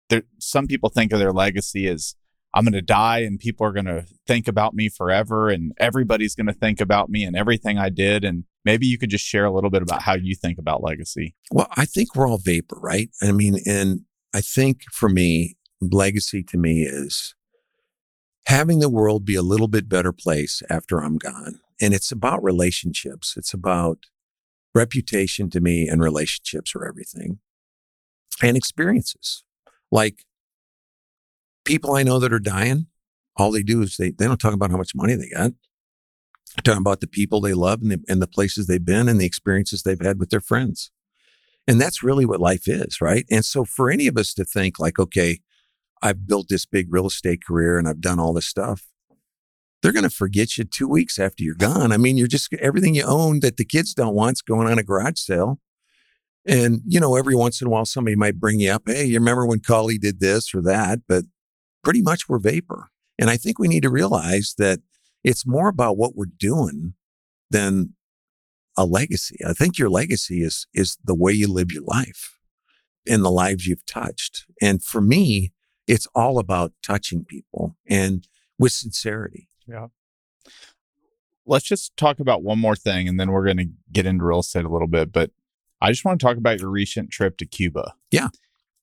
[0.09, 2.15] there some people think of their legacy as
[2.53, 6.35] I'm going to die and people are going to think about me forever and everybody's
[6.35, 9.45] going to think about me and everything I did and maybe you could just share
[9.45, 11.35] a little bit about how you think about legacy.
[11.51, 13.09] Well, I think we're all vapor, right?
[13.21, 14.01] I mean, and
[14.33, 17.35] I think for me, legacy to me is
[18.45, 21.59] having the world be a little bit better place after I'm gone.
[21.81, 23.35] And it's about relationships.
[23.35, 24.05] It's about
[24.73, 27.39] reputation to me and relationships are everything
[28.41, 29.43] and experiences.
[29.91, 30.25] Like
[31.65, 32.87] people I know that are dying,
[33.35, 35.51] all they do is they, they don't talk about how much money they got.
[36.63, 39.25] Talking about the people they love and the, and the places they've been and the
[39.25, 40.91] experiences they've had with their friends.
[41.67, 43.25] And that's really what life is, right?
[43.31, 45.39] And so for any of us to think like, okay,
[46.01, 48.87] I've built this big real estate career and I've done all this stuff.
[49.81, 51.91] They're going to forget you two weeks after you're gone.
[51.91, 54.77] I mean, you're just everything you own that the kids don't want is going on
[54.77, 55.59] a garage sale.
[56.45, 59.19] And, you know, every once in a while, somebody might bring you up, Hey, you
[59.19, 60.99] remember when Cawley did this or that?
[61.07, 61.25] But
[61.83, 62.89] pretty much we're vapor.
[63.19, 64.79] And I think we need to realize that
[65.23, 66.93] it's more about what we're doing
[67.49, 67.95] than
[68.77, 69.37] a legacy.
[69.47, 72.37] I think your legacy is, is the way you live your life
[73.07, 74.45] and the lives you've touched.
[74.61, 75.51] And for me,
[75.87, 79.49] it's all about touching people and with sincerity.
[79.67, 79.87] Yeah.
[81.45, 84.39] Let's just talk about one more thing and then we're going to get into real
[84.39, 85.11] estate a little bit.
[85.11, 85.31] But
[85.81, 87.95] I just want to talk about your recent trip to Cuba.
[88.11, 88.29] Yeah.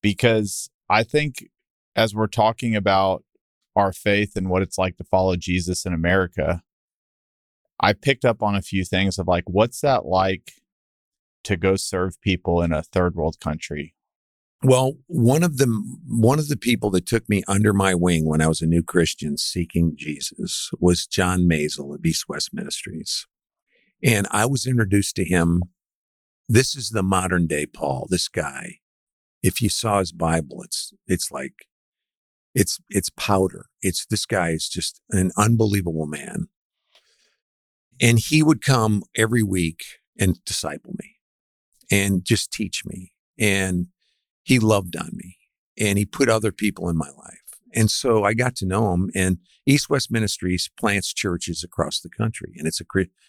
[0.03, 1.49] Because I think
[1.97, 3.25] as we're talking about
[3.79, 6.63] our faith and what it's like to follow Jesus in America,
[7.81, 10.53] I picked up on a few things of like, what's that like
[11.45, 13.95] to go serve people in a third world country?
[14.65, 15.67] Well, one of the
[16.09, 18.83] one of the people that took me under my wing when I was a new
[18.83, 23.29] Christian seeking Jesus was John Maisel of East West Ministries.
[24.03, 25.63] And I was introduced to him.
[26.49, 28.79] This is the modern day Paul, this guy.
[29.41, 31.69] If you saw his Bible, it's it's like
[32.59, 33.67] it's it's powder.
[33.83, 36.49] It's this guy is just an unbelievable man.
[38.01, 39.83] And he would come every week
[40.19, 41.17] and disciple me
[41.89, 43.13] and just teach me.
[43.39, 43.87] And
[44.43, 45.37] he loved on me
[45.79, 47.43] and he put other people in my life.
[47.75, 52.09] And so I got to know him and East West Ministries plants churches across the
[52.09, 52.55] country.
[52.57, 52.85] And it's a,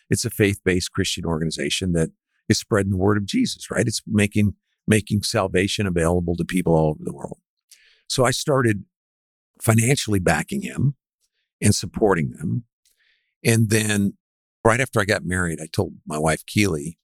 [0.09, 2.09] it's a faith-based Christian organization that
[2.47, 3.87] is spreading the word of Jesus, right?
[3.87, 4.53] It's making,
[4.87, 7.39] making salvation available to people all over the world.
[8.07, 8.85] So I started
[9.61, 10.95] financially backing him
[11.61, 12.63] and supporting them.
[13.43, 14.13] And then
[14.63, 16.97] right after I got married, I told my wife, Keely,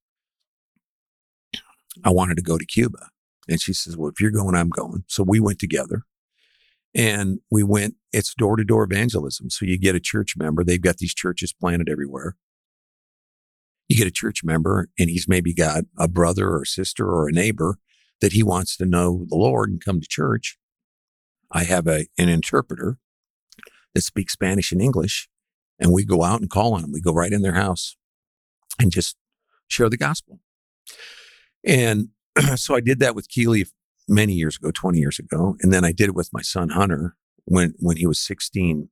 [2.03, 3.09] I wanted to go to Cuba.
[3.47, 5.03] And she says, Well, if you're going, I'm going.
[5.07, 6.03] So we went together
[6.93, 9.49] and we went, it's door to door evangelism.
[9.49, 12.35] So you get a church member, they've got these churches planted everywhere.
[13.87, 17.27] You get a church member and he's maybe got a brother or a sister or
[17.27, 17.77] a neighbor
[18.21, 20.57] that he wants to know the Lord and come to church.
[21.55, 22.99] I have a, an interpreter
[23.95, 25.27] that speaks Spanish and English
[25.79, 26.91] and we go out and call on them.
[26.91, 27.97] We go right in their house
[28.79, 29.15] and just
[29.67, 30.39] share the gospel.
[31.63, 32.09] And
[32.55, 33.65] so I did that with Keeley
[34.07, 35.55] many years ago, 20 years ago.
[35.61, 37.15] And then I did it with my son Hunter
[37.45, 38.89] when, when he was 16,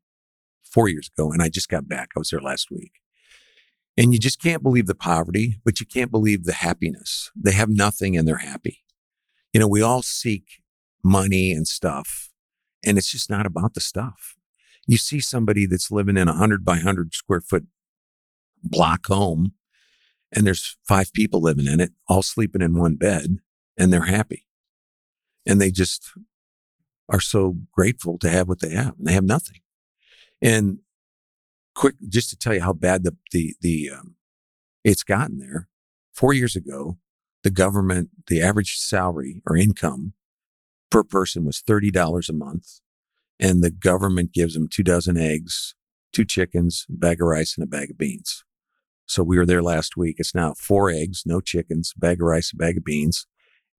[0.73, 1.32] four years ago.
[1.32, 2.10] And I just got back.
[2.15, 2.93] I was there last week.
[3.95, 7.30] And you just can't believe the poverty, but you can't believe the happiness.
[7.36, 8.80] They have nothing and they're happy.
[9.54, 10.63] You know, we all seek
[11.04, 12.32] money and stuff,
[12.84, 14.36] and it's just not about the stuff.
[14.86, 17.65] You see somebody that's living in a hundred by hundred square foot
[18.63, 19.54] block home
[20.34, 23.38] and there's five people living in it, all sleeping in one bed,
[23.78, 24.48] and they're happy.
[25.46, 26.12] And they just
[27.10, 28.96] are so grateful to have what they have.
[28.98, 29.60] And they have nothing.
[30.41, 30.80] And
[31.76, 34.15] quick, just to tell you how bad the the the um,
[34.84, 35.67] it's gotten there.
[36.13, 36.98] Four years ago,
[37.43, 40.13] the government, the average salary or income
[40.94, 42.80] per person was thirty dollars a month,
[43.40, 45.74] and the government gives them two dozen eggs,
[46.12, 48.44] two chickens, a bag of rice, and a bag of beans.
[49.08, 50.18] So we were there last week.
[50.20, 53.26] It's now four eggs, no chickens, bag of rice, a bag of beans,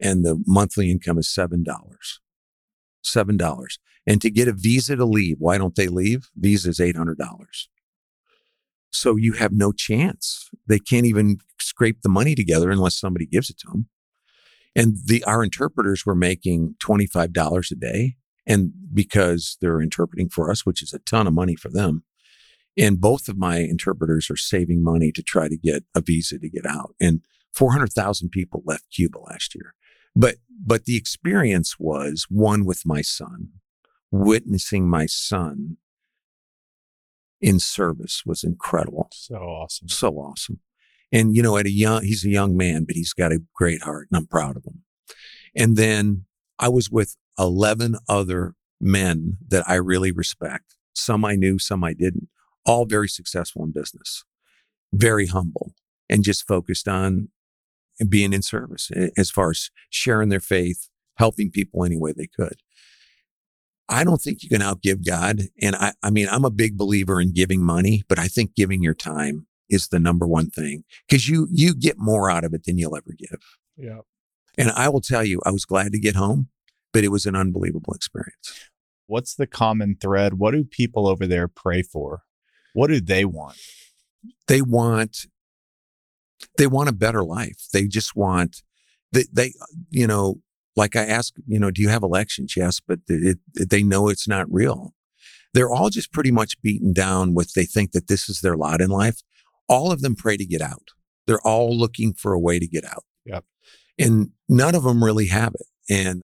[0.01, 2.19] and the monthly income is seven dollars.
[3.05, 3.79] Seven dollars.
[4.05, 6.31] And to get a visa to leave, why don't they leave?
[6.35, 7.69] Visa is eight hundred dollars.
[8.91, 10.51] So you have no chance.
[10.67, 13.89] They can't even scrape the money together unless somebody gives it to them.
[14.77, 20.29] And the our interpreters were making twenty five dollars a day, and because they're interpreting
[20.29, 22.05] for us, which is a ton of money for them,
[22.77, 26.49] And both of my interpreters are saving money to try to get a visa to
[26.49, 26.95] get out.
[27.01, 27.21] And
[27.53, 29.75] 400,000 people left Cuba last year.
[30.17, 33.51] But, but the experience was one with my son,
[34.11, 35.77] witnessing my son
[37.41, 39.09] in service was incredible.
[39.13, 39.89] So awesome.
[39.89, 40.61] So awesome.
[41.15, 43.83] And, you know, at a young, he's a young man, but he's got a great
[43.83, 44.83] heart and I'm proud of him.
[45.55, 46.25] And then
[46.59, 50.75] I was with 11 other men that I really respect.
[50.93, 52.29] Some I knew, some I didn't,
[52.67, 54.25] all very successful in business,
[54.93, 55.75] very humble
[56.11, 57.29] and just focused on
[58.09, 62.57] being in service as far as sharing their faith, helping people any way they could.
[63.89, 65.43] I don't think you can outgive God.
[65.63, 68.83] And I, I mean, I'm a big believer in giving money, but I think giving
[68.83, 72.65] your time is the number one thing because you, you get more out of it
[72.65, 73.41] than you'll ever give.
[73.77, 74.01] Yeah.
[74.57, 76.49] And I will tell you, I was glad to get home,
[76.93, 78.71] but it was an unbelievable experience.
[79.07, 80.35] What's the common thread?
[80.35, 82.23] What do people over there pray for?
[82.73, 83.59] What do they want?
[84.47, 85.27] They want,
[86.57, 87.67] they want a better life.
[87.73, 88.63] They just want,
[89.13, 89.53] they, they
[89.91, 90.41] you know,
[90.77, 92.55] like I ask, you know, do you have elections?
[92.57, 94.95] Yes, but it, it, they know it's not real.
[95.53, 98.81] They're all just pretty much beaten down with they think that this is their lot
[98.81, 99.23] in life.
[99.69, 100.91] All of them pray to get out.
[101.27, 103.05] They're all looking for a way to get out.
[103.25, 103.45] Yep.
[103.99, 105.67] And none of them really have it.
[105.89, 106.23] And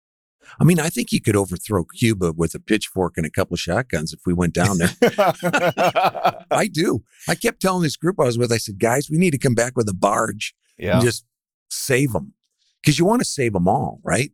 [0.58, 3.60] I mean, I think you could overthrow Cuba with a pitchfork and a couple of
[3.60, 4.90] shotguns if we went down there.
[6.50, 7.04] I do.
[7.28, 9.54] I kept telling this group I was with, I said, guys, we need to come
[9.54, 10.94] back with a barge yeah.
[10.94, 11.24] and just
[11.68, 12.34] save them
[12.82, 14.32] because you want to save them all, right?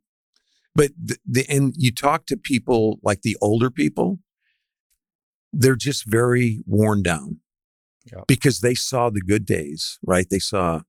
[0.75, 4.19] But the, the and you talk to people like the older people,
[5.53, 7.41] they're just very worn down
[8.13, 8.23] Yeah.
[8.29, 10.27] because they saw the good days, right?
[10.29, 10.83] They saw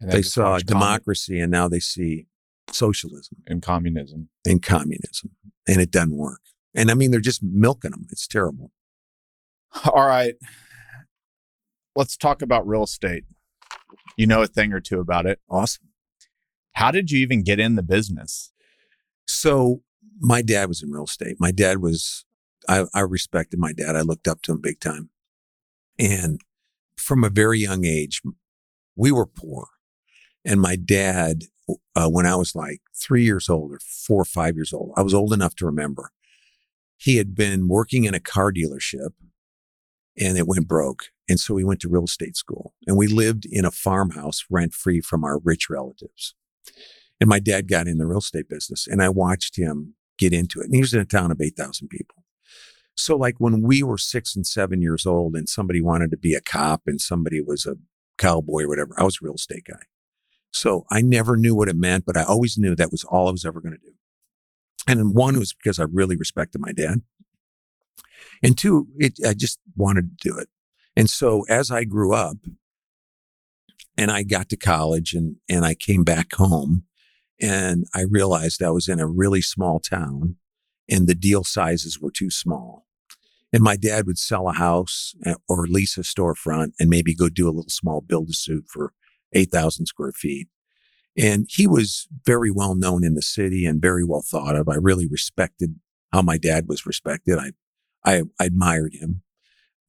[0.00, 2.26] they saw commun- democracy and now they see
[2.70, 4.28] socialism and communism.
[4.46, 5.30] and communism
[5.68, 6.40] and it doesn't work.
[6.74, 8.06] And I mean, they're just milking them.
[8.10, 8.70] It's terrible.
[9.92, 10.34] All right.
[11.94, 13.24] Let's talk about real estate.
[14.16, 15.40] You know a thing or two about it.
[15.48, 15.88] Awesome.
[16.72, 18.52] How did you even get in the business?
[19.26, 19.82] So
[20.18, 21.36] my dad was in real estate.
[21.38, 22.24] My dad was,
[22.68, 23.94] I, I respected my dad.
[23.96, 25.10] I looked up to him big time.
[26.02, 26.40] And
[26.96, 28.20] from a very young age,
[28.96, 29.68] we were poor.
[30.44, 31.44] And my dad,
[31.94, 35.02] uh, when I was like three years old or four or five years old, I
[35.02, 36.10] was old enough to remember.
[36.96, 39.10] He had been working in a car dealership
[40.18, 41.04] and it went broke.
[41.28, 44.74] And so we went to real estate school and we lived in a farmhouse rent
[44.74, 46.34] free from our rich relatives.
[47.20, 50.60] And my dad got in the real estate business and I watched him get into
[50.60, 50.64] it.
[50.64, 52.21] And he was in a town of 8,000 people.
[52.96, 56.34] So like when we were six and seven years old and somebody wanted to be
[56.34, 57.76] a cop and somebody was a
[58.18, 59.80] cowboy or whatever, I was a real estate guy.
[60.50, 63.32] So I never knew what it meant, but I always knew that was all I
[63.32, 63.94] was ever going to do.
[64.86, 67.02] And one was because I really respected my dad.
[68.42, 70.48] And two, it, I just wanted to do it.
[70.94, 72.36] And so as I grew up
[73.96, 76.84] and I got to college and, and I came back home
[77.40, 80.36] and I realized I was in a really small town
[80.88, 82.86] and the deal sizes were too small.
[83.52, 87.28] And my dad would sell a house eh, or lease a storefront and maybe go
[87.28, 88.92] do a little small build a suit for
[89.34, 90.48] 8,000 square feet.
[91.16, 94.68] And he was very well known in the city and very well thought of.
[94.68, 95.76] I really respected
[96.12, 97.38] how my dad was respected.
[97.38, 97.52] I,
[98.04, 99.22] I, I admired him.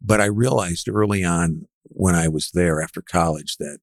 [0.02, 3.80] But I realized early on when I was there after college that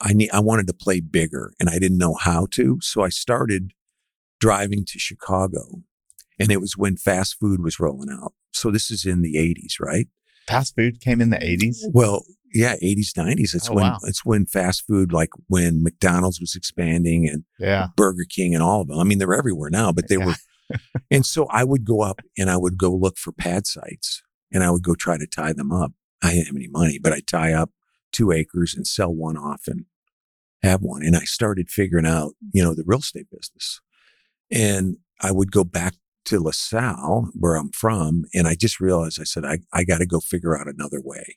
[0.00, 2.78] I need, I wanted to play bigger and I didn't know how to.
[2.80, 3.72] So I started
[4.40, 5.82] driving to Chicago
[6.38, 8.32] and it was when fast food was rolling out.
[8.52, 10.08] So this is in the 80s, right?
[10.48, 11.76] Fast food came in the 80s?
[11.92, 13.54] Well, yeah, 80s, 90s.
[13.54, 13.98] It's Oh, when wow.
[14.04, 17.88] it's when fast food, like when McDonald's was expanding and Yeah.
[17.96, 18.98] Burger King and all of them.
[18.98, 20.26] I mean, they're everywhere now, but they Yeah.
[20.26, 20.34] were.
[21.10, 24.22] and so I would go up and I would go look for pad sites
[24.52, 25.92] and I would go try to tie them up.
[26.22, 27.70] I didn't have any money, but I tie up
[28.12, 29.84] two acres and sell one off and
[30.62, 31.02] have one.
[31.02, 33.80] And I started figuring out, you know, the real estate business.
[34.50, 35.94] And I would go back
[36.26, 40.06] to LaSalle, where I'm from, and I just realized I said, I, I got to
[40.06, 41.36] go figure out another way.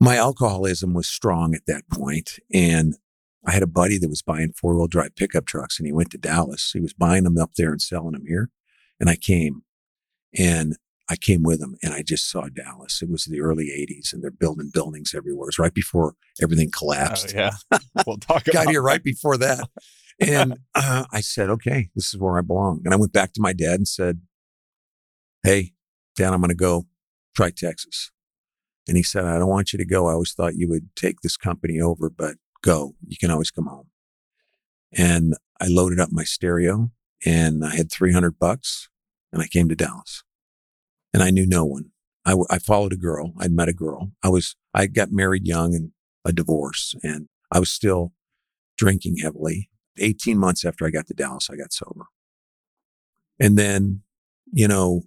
[0.00, 2.94] My alcoholism was strong at that point, and
[3.46, 6.10] I had a buddy that was buying four wheel drive pickup trucks and he went
[6.10, 6.70] to Dallas.
[6.72, 8.50] He was buying them up there and selling them here.
[8.98, 9.62] And I came
[10.36, 10.76] and
[11.08, 13.00] I came with him and I just saw Dallas.
[13.02, 15.46] It was the early 80s and they're building buildings everywhere.
[15.46, 17.34] It was right before everything oh, collapsed.
[17.34, 17.78] Oh, yeah.
[18.06, 19.68] We'll talk Got about here right before that.
[20.20, 22.82] And uh, I said, okay, this is where I belong.
[22.84, 24.20] And I went back to my dad and said,
[25.42, 25.72] hey,
[26.16, 26.86] Dad, I'm going to go
[27.34, 28.10] try Texas.
[28.86, 30.08] And he said, I don't want you to go.
[30.08, 32.94] I always thought you would take this company over, but go.
[33.06, 33.86] You can always come home.
[34.92, 36.90] And I loaded up my stereo
[37.24, 38.88] and I had 300 bucks
[39.32, 40.24] and I came to Dallas
[41.14, 41.90] and I knew no one.
[42.26, 43.32] I, I followed a girl.
[43.38, 44.12] I'd met a girl.
[44.22, 45.92] I was, I got married young and
[46.24, 48.12] a divorce and I was still
[48.76, 49.70] drinking heavily.
[49.98, 52.06] 18 months after I got to Dallas, I got sober.
[53.38, 54.02] And then,
[54.52, 55.02] you know,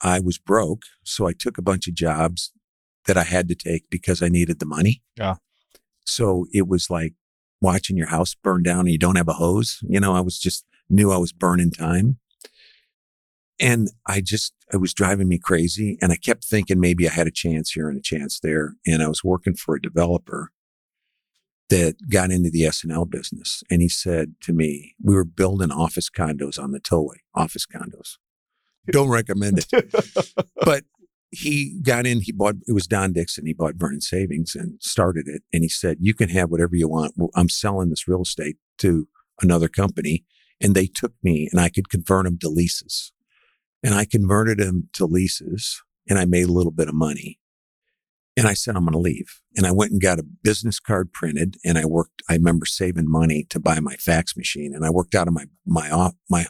[0.00, 0.82] I was broke.
[1.04, 2.52] So I took a bunch of jobs
[3.06, 5.02] that I had to take because I needed the money.
[5.16, 5.36] Yeah.
[6.04, 7.14] So it was like
[7.60, 9.78] watching your house burn down and you don't have a hose.
[9.82, 12.18] You know, I was just knew I was burning time.
[13.60, 15.96] And I just, it was driving me crazy.
[16.02, 18.74] And I kept thinking maybe I had a chance here and a chance there.
[18.86, 20.50] And I was working for a developer
[21.72, 23.62] that got into the S&L business.
[23.70, 28.18] And he said to me, we were building office condos on the tollway, office condos.
[28.90, 30.44] Don't recommend it.
[30.66, 30.84] but
[31.30, 33.46] he got in, he bought, it was Don Dixon.
[33.46, 35.44] He bought Vernon Savings and started it.
[35.50, 37.14] And he said, you can have whatever you want.
[37.34, 39.08] I'm selling this real estate to
[39.40, 40.26] another company.
[40.60, 43.12] And they took me and I could convert them to leases.
[43.82, 47.38] And I converted them to leases and I made a little bit of money.
[48.36, 49.40] And I said, I'm going to leave.
[49.56, 53.10] And I went and got a business card printed and I worked, I remember saving
[53.10, 56.46] money to buy my fax machine and I worked out of my, my, my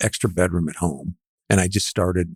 [0.00, 1.16] extra bedroom at home.
[1.48, 2.34] And I just started,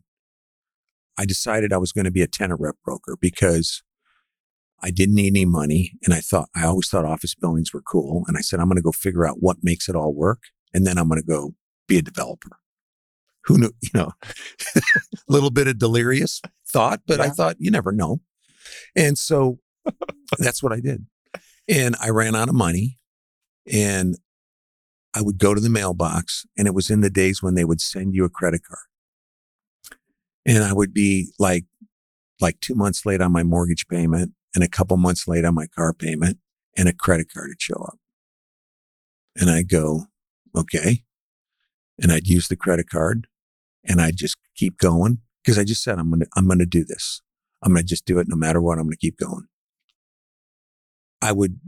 [1.18, 3.82] I decided I was going to be a tenant rep broker because
[4.82, 5.92] I didn't need any money.
[6.04, 8.24] And I thought, I always thought office buildings were cool.
[8.28, 10.44] And I said, I'm going to go figure out what makes it all work.
[10.72, 11.54] And then I'm going to go
[11.88, 12.60] be a developer
[13.44, 14.12] who knew, you know,
[14.76, 14.80] a
[15.28, 17.24] little bit of delirious thought, but yeah.
[17.24, 18.20] I thought you never know.
[18.96, 19.58] And so
[20.38, 21.06] that's what I did.
[21.68, 22.98] And I ran out of money
[23.70, 24.16] and
[25.14, 27.80] I would go to the mailbox and it was in the days when they would
[27.80, 28.80] send you a credit card.
[30.46, 31.64] And I would be like,
[32.40, 35.66] like two months late on my mortgage payment and a couple months late on my
[35.66, 36.38] car payment
[36.76, 37.98] and a credit card would show up.
[39.36, 40.04] And I go,
[40.56, 41.02] okay.
[42.00, 43.26] And I'd use the credit card
[43.84, 46.66] and I'd just keep going because I just said, I'm going to, I'm going to
[46.66, 47.22] do this.
[47.62, 48.78] I'm going to just do it no matter what.
[48.78, 49.46] I'm going to keep going.
[51.22, 51.60] I would,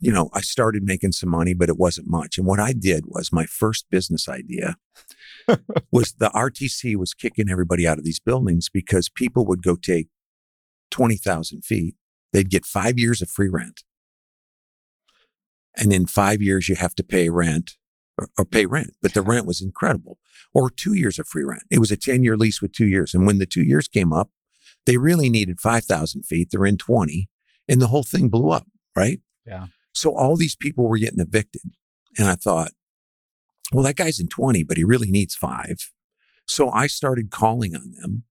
[0.00, 2.38] you know, I started making some money, but it wasn't much.
[2.38, 4.76] And what I did was my first business idea
[5.92, 10.08] was the RTC was kicking everybody out of these buildings because people would go take
[10.90, 11.96] 20,000 feet.
[12.32, 13.82] They'd get five years of free rent.
[15.76, 17.76] And in five years, you have to pay rent
[18.16, 20.18] or, or pay rent, but the rent was incredible
[20.54, 21.64] or two years of free rent.
[21.70, 23.12] It was a 10 year lease with two years.
[23.12, 24.30] And when the two years came up,
[24.86, 26.48] they really needed 5,000 feet.
[26.50, 27.28] They're in 20
[27.68, 28.66] and the whole thing blew up.
[28.96, 29.20] Right.
[29.46, 29.66] Yeah.
[29.92, 31.62] So all these people were getting evicted.
[32.18, 32.72] And I thought,
[33.72, 35.90] well, that guy's in 20, but he really needs five.
[36.46, 38.24] So I started calling on them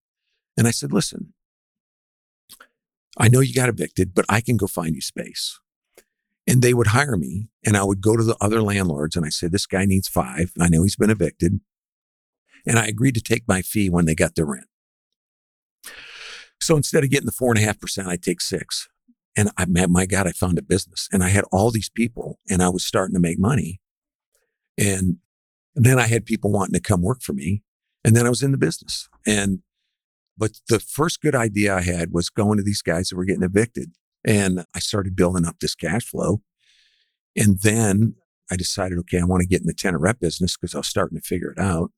[0.58, 1.34] and I said, listen,
[3.18, 5.60] I know you got evicted, but I can go find you space.
[6.46, 9.30] And they would hire me and I would go to the other landlords and I
[9.30, 10.52] said, this guy needs five.
[10.60, 11.62] I know he's been evicted.
[12.66, 14.68] And I agreed to take my fee when they got their rent.
[16.64, 18.88] So instead of getting the four and a half percent, I take six.
[19.36, 22.64] And I, my God, I found a business and I had all these people and
[22.64, 23.82] I was starting to make money.
[24.78, 25.18] And
[25.76, 27.64] then I had people wanting to come work for me.
[28.06, 29.10] And then I was in the business.
[29.26, 29.60] And,
[30.38, 33.44] but the first good idea I had was going to these guys that were getting
[33.44, 33.94] evicted.
[34.24, 36.42] And I started building up this cash flow.
[37.36, 38.16] And then
[38.52, 40.88] I decided, okay, I want to get in the tenant rep business because I was
[40.88, 41.92] starting to figure it out.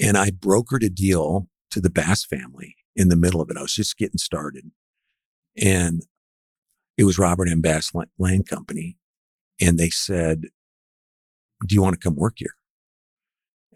[0.00, 3.56] And I brokered a deal to the Bass family in the middle of it.
[3.56, 4.70] I was just getting started.
[5.62, 6.02] And
[6.96, 7.60] it was Robert M.
[7.60, 8.96] Bass Land Company.
[9.60, 10.46] And they said,
[11.66, 12.56] do you want to come work here?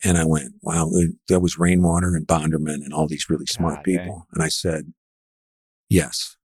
[0.02, 3.74] And I went, wow, uh, that was Rainwater and Bonderman and all these really smart
[3.74, 4.04] ah, God, people.
[4.04, 4.24] Dang.
[4.32, 4.92] And I said,
[5.90, 6.36] yes.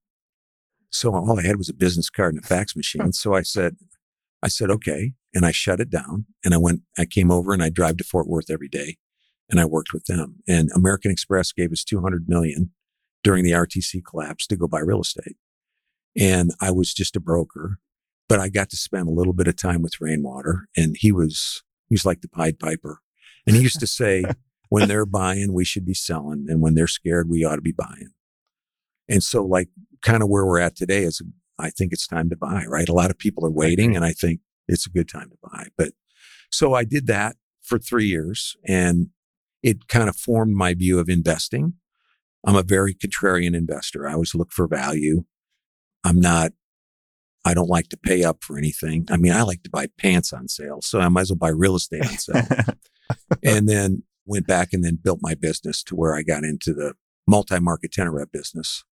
[0.91, 3.11] So all I had was a business card and a fax machine.
[3.13, 3.75] so I said,
[4.43, 5.13] I said, okay.
[5.33, 8.03] And I shut it down and I went, I came over and I drive to
[8.03, 8.97] Fort Worth every day
[9.49, 10.37] and I worked with them.
[10.47, 12.71] And American Express gave us 200 million
[13.23, 15.37] during the RTC collapse to go buy real estate.
[16.17, 17.79] And I was just a broker,
[18.27, 21.63] but I got to spend a little bit of time with Rainwater and he was,
[21.89, 22.99] he was like the Pied Piper.
[23.45, 24.23] And he used to say,
[24.69, 26.47] when they're buying, we should be selling.
[26.49, 28.09] And when they're scared, we ought to be buying.
[29.07, 29.69] And so like
[30.01, 31.21] kind of where we're at today is
[31.59, 32.89] I think it's time to buy, right?
[32.89, 35.67] A lot of people are waiting and I think it's a good time to buy.
[35.77, 35.93] But
[36.51, 39.09] so I did that for three years and
[39.63, 41.73] it kind of formed my view of investing.
[42.45, 44.07] I'm a very contrarian investor.
[44.07, 45.25] I always look for value.
[46.03, 46.51] I'm not,
[47.43, 49.05] I don't like to pay up for anything.
[49.09, 50.81] I mean, I like to buy pants on sale.
[50.81, 52.47] So I might as well buy real estate on sale.
[53.43, 56.93] and then went back and then built my business to where I got into the
[57.27, 58.83] multi-market tenant rep business.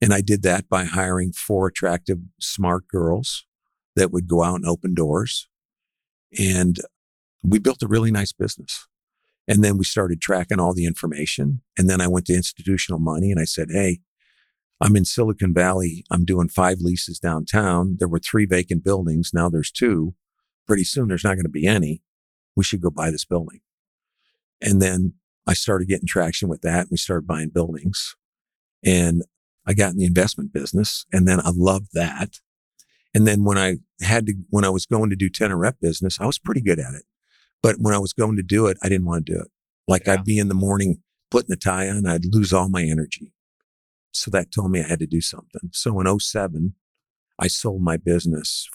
[0.00, 3.46] And I did that by hiring four attractive, smart girls
[3.94, 5.48] that would go out and open doors.
[6.38, 6.78] And
[7.42, 8.86] we built a really nice business.
[9.48, 11.62] And then we started tracking all the information.
[11.78, 14.00] And then I went to institutional money and I said, Hey,
[14.80, 16.04] I'm in Silicon Valley.
[16.10, 17.96] I'm doing five leases downtown.
[17.98, 19.30] There were three vacant buildings.
[19.32, 20.14] Now there's two.
[20.66, 22.02] Pretty soon there's not going to be any.
[22.56, 23.60] We should go buy this building.
[24.60, 25.14] And then
[25.46, 26.88] I started getting traction with that.
[26.90, 28.16] We started buying buildings
[28.84, 29.22] and
[29.66, 32.40] I got in the investment business and then I loved that.
[33.14, 36.20] And then when I had to, when I was going to do tenant rep business,
[36.20, 37.04] I was pretty good at it.
[37.62, 39.48] But when I was going to do it, I didn't want to do it.
[39.88, 40.14] Like Yeah.
[40.14, 43.32] I'd be in the morning putting the tie on, I'd lose all my energy.
[44.12, 45.70] So that told me I had to do something.
[45.72, 46.74] So in 07,
[47.38, 48.68] I sold my business.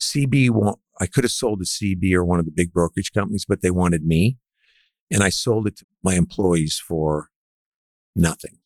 [0.00, 3.60] CB, I could have sold to CB or one of the big brokerage companies, but
[3.60, 4.38] they wanted me.
[5.10, 7.28] And I sold it to my employees for
[8.16, 8.58] nothing.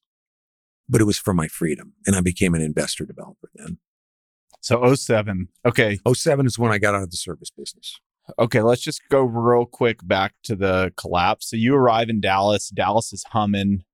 [0.89, 1.95] But it was for my freedom.
[2.07, 3.79] And I became an investor developer then.
[4.61, 5.49] So 07.
[5.67, 5.99] Okay.
[6.07, 7.99] 07 is when I got out of the service business.
[8.39, 8.61] Okay.
[8.63, 11.51] Let's just go real quick back to the collapse.
[11.51, 12.69] So you arrive in Dallas.
[12.71, 13.85] Dallas is humming.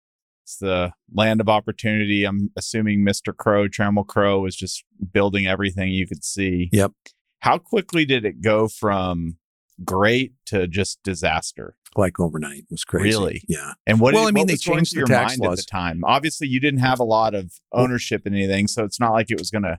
[0.45, 2.25] It's the land of opportunity.
[2.25, 3.37] I'm assuming Mr.
[3.37, 6.69] Crow, Trammell Crow, was just building everything you could see.
[6.73, 6.93] Yep.
[7.41, 9.37] How quickly did it go from
[9.85, 11.77] great to just disaster?
[11.97, 12.59] Like overnight.
[12.59, 13.09] It was crazy.
[13.09, 13.43] Really?
[13.49, 13.73] Yeah.
[13.87, 14.15] And what?
[14.15, 16.03] Well, did- I mean, they changed the your mind at the time.
[16.05, 19.39] Obviously, you didn't have a lot of ownership in anything, so it's not like it
[19.39, 19.79] was going to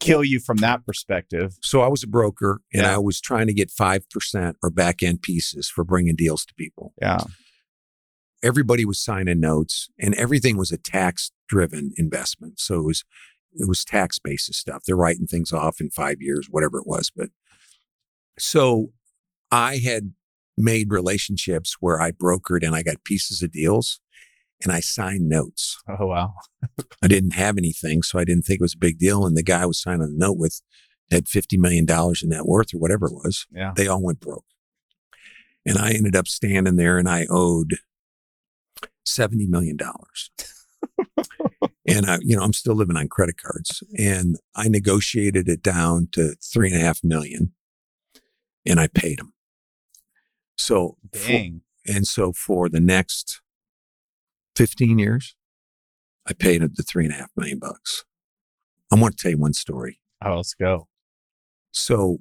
[0.00, 1.56] kill you from that perspective.
[1.62, 2.94] So I was a broker and Yeah.
[2.94, 6.94] I was trying to get 5% or back end pieces for bringing deals to people.
[7.00, 7.24] Yeah.
[8.42, 12.58] Everybody was signing notes and everything was a tax driven investment.
[12.58, 13.04] So it was,
[13.54, 14.82] it was tax basis stuff.
[14.86, 17.12] They're writing things off in five years, whatever it was.
[17.14, 17.28] But
[18.38, 18.92] so
[19.50, 20.12] I had
[20.56, 24.00] made relationships where I brokered and I got pieces of deals
[24.62, 25.82] and I signed notes.
[25.88, 26.34] Oh wow.
[27.02, 29.26] I didn't have anything, so I didn't think it was a big deal.
[29.26, 30.60] And the guy I was signing the note with
[31.10, 33.46] had $50 million in net worth or whatever it was.
[33.52, 33.72] Yeah.
[33.76, 34.44] They all went broke.
[35.66, 37.74] And I ended up standing there and I owed
[39.06, 39.76] $70 million.
[41.86, 46.08] and I, you know, I'm still living on credit cards and I negotiated it down
[46.12, 47.52] to three and a half million
[48.64, 49.32] and I paid him.
[50.56, 51.62] So, for- Dang.
[51.86, 53.40] and so for the next
[54.56, 55.34] 15 years,
[56.26, 58.04] I paid him the three and a half million bucks.
[58.92, 60.00] I want to tell you one story.
[60.24, 60.88] Oh, let's go.
[61.72, 62.18] So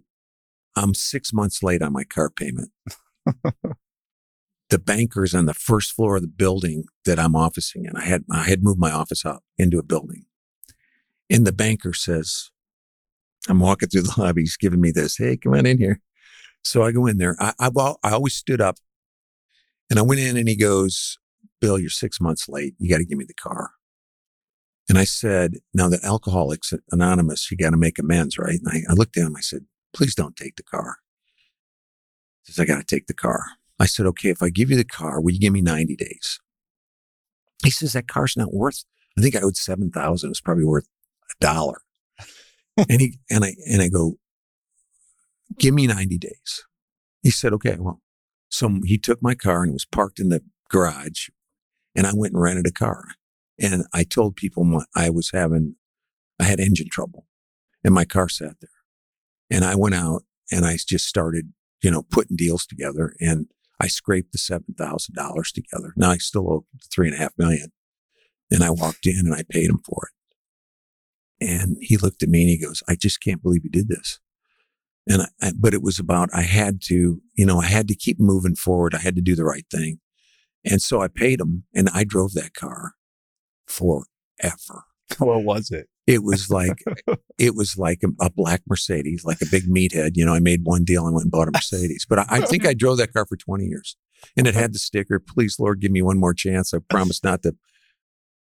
[0.75, 2.71] I'm six months late on my car payment.
[4.69, 8.23] the bankers on the first floor of the building that I'm officing in, I had,
[8.31, 10.25] I had moved my office up into a building.
[11.29, 12.49] And the banker says,
[13.49, 14.41] I'm walking through the lobby.
[14.41, 15.17] He's giving me this.
[15.17, 15.99] Hey, come on in here.
[16.63, 17.35] So I go in there.
[17.39, 18.77] I, I've I always stood up
[19.89, 21.17] and I went in and he goes,
[21.61, 22.75] Bill, you're six months late.
[22.79, 23.71] You got to give me the car.
[24.89, 28.59] And I said, now the Alcoholics Anonymous, you got to make amends, right?
[28.61, 29.35] And I, I looked at him.
[29.37, 30.97] I said, please don't take the car.
[32.43, 33.45] He says, I got to take the car.
[33.79, 36.39] I said, okay, if I give you the car, will you give me 90 days?
[37.63, 38.83] He says, that car's not worth,
[39.17, 40.29] I think I owed 7,000.
[40.29, 40.87] It's probably worth
[41.29, 41.81] a dollar.
[42.77, 44.15] and he, and I, and I go,
[45.57, 46.65] give me 90 days.
[47.21, 48.01] He said, okay, well,
[48.49, 51.29] so he took my car and it was parked in the garage
[51.95, 53.05] and I went and rented a car.
[53.59, 55.75] And I told people my, I was having,
[56.39, 57.27] I had engine trouble
[57.83, 58.69] and my car sat there.
[59.49, 63.47] And I went out and I just started, you know, putting deals together and
[63.79, 65.93] I scraped the $7,000 together.
[65.95, 67.71] Now I still owe three and a half million.
[68.49, 71.45] And I walked in and I paid him for it.
[71.47, 74.19] And he looked at me and he goes, I just can't believe you did this.
[75.07, 77.95] And I, I, but it was about, I had to, you know, I had to
[77.95, 78.93] keep moving forward.
[78.93, 79.99] I had to do the right thing.
[80.63, 82.93] And so I paid him and I drove that car
[83.67, 84.85] forever.
[85.17, 85.87] What was it?
[86.07, 86.83] It was like,
[87.37, 90.11] it was like a, a black Mercedes, like a big meathead.
[90.15, 92.41] You know, I made one deal and went and bought a Mercedes, but I, I
[92.41, 93.97] think I drove that car for 20 years
[94.37, 96.73] and it had the sticker, please Lord, give me one more chance.
[96.73, 97.55] I promise not to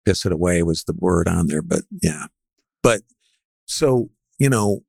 [0.04, 2.26] piss it away was the word on there, but yeah.
[2.82, 3.02] But
[3.66, 4.80] so, you know,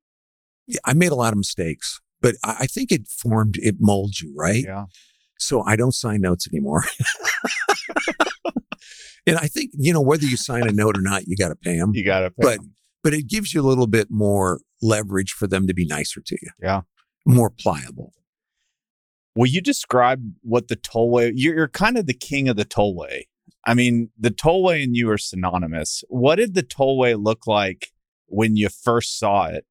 [0.84, 4.34] I made a lot of mistakes, but I, I think it formed, it molds you,
[4.36, 4.64] right?
[4.64, 4.84] Yeah.
[5.38, 6.84] So I don't sign notes anymore.
[9.26, 11.56] and I think, you know, whether you sign a note or not, you got to
[11.56, 12.74] pay them, You got to pay But- 'em.
[13.02, 16.36] but it gives you a little bit more leverage for them to be nicer to
[16.40, 16.48] you.
[16.62, 16.82] Yeah.
[17.24, 18.12] More pliable.
[19.34, 21.32] Will you describe what the tollway?
[21.34, 23.22] You're, you're kind of the king of the tollway.
[23.66, 26.04] I mean, the tollway and you are synonymous.
[26.08, 27.88] What did the tollway look like
[28.26, 29.66] when you first saw it?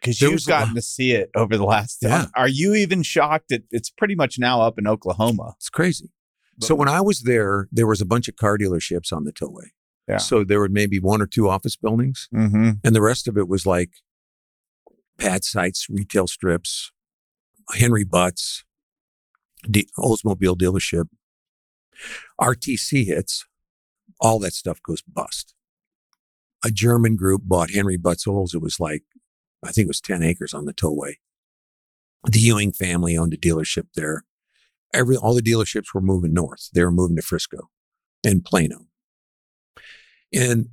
[0.00, 1.98] Because you've gotten to see it over the last.
[2.02, 2.26] Yeah.
[2.36, 5.54] Are you even shocked that it's pretty much now up in Oklahoma?
[5.56, 6.10] It's crazy.
[6.60, 9.68] So when I was there, there was a bunch of car dealerships on the tollway.
[10.08, 10.16] Yeah.
[10.18, 12.70] So there were maybe one or two office buildings, Mm-hmm.
[12.82, 13.90] and the rest of it was like
[15.18, 16.90] pad sites, retail strips,
[17.74, 18.64] Henry Butts,
[19.70, 21.06] D- Oldsmobile dealership.
[22.40, 23.44] RTC hits,
[24.20, 25.54] all that stuff goes bust.
[26.64, 28.54] A German group bought Henry Butzel's.
[28.54, 29.02] It was like,
[29.64, 31.14] I think it was 10 acres on the tollway.
[32.24, 34.24] The Ewing family owned a dealership there.
[34.94, 36.70] Every, all the dealerships were moving north.
[36.72, 37.68] They were moving to Frisco
[38.24, 38.86] and Plano.
[40.32, 40.68] And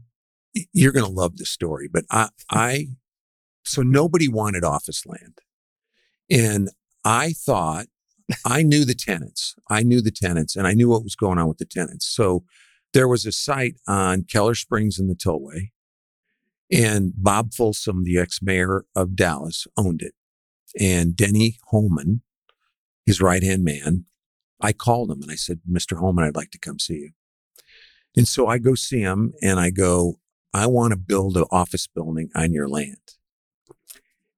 [0.74, 2.88] you're going to love this story, but I, I,
[3.64, 5.40] so nobody wanted office land.
[6.30, 6.70] And
[7.04, 7.88] I thought
[8.46, 9.56] I knew the tenants.
[9.70, 12.08] I knew the tenants and I knew what was going on with the tenants.
[12.08, 12.44] So
[12.94, 15.72] there was a site on Keller Springs in the Tollway
[16.72, 20.14] and Bob Folsom, the ex mayor of Dallas, owned it.
[20.80, 22.22] And Denny Holman,
[23.06, 24.06] his right hand man,
[24.62, 26.00] I called him and I said, Mr.
[26.00, 27.12] Holman, I'd like to come see you.
[28.18, 30.20] And so I go see him and I go,
[30.54, 32.98] I want to build an office building on your land.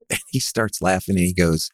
[0.09, 1.69] And he starts laughing and he goes,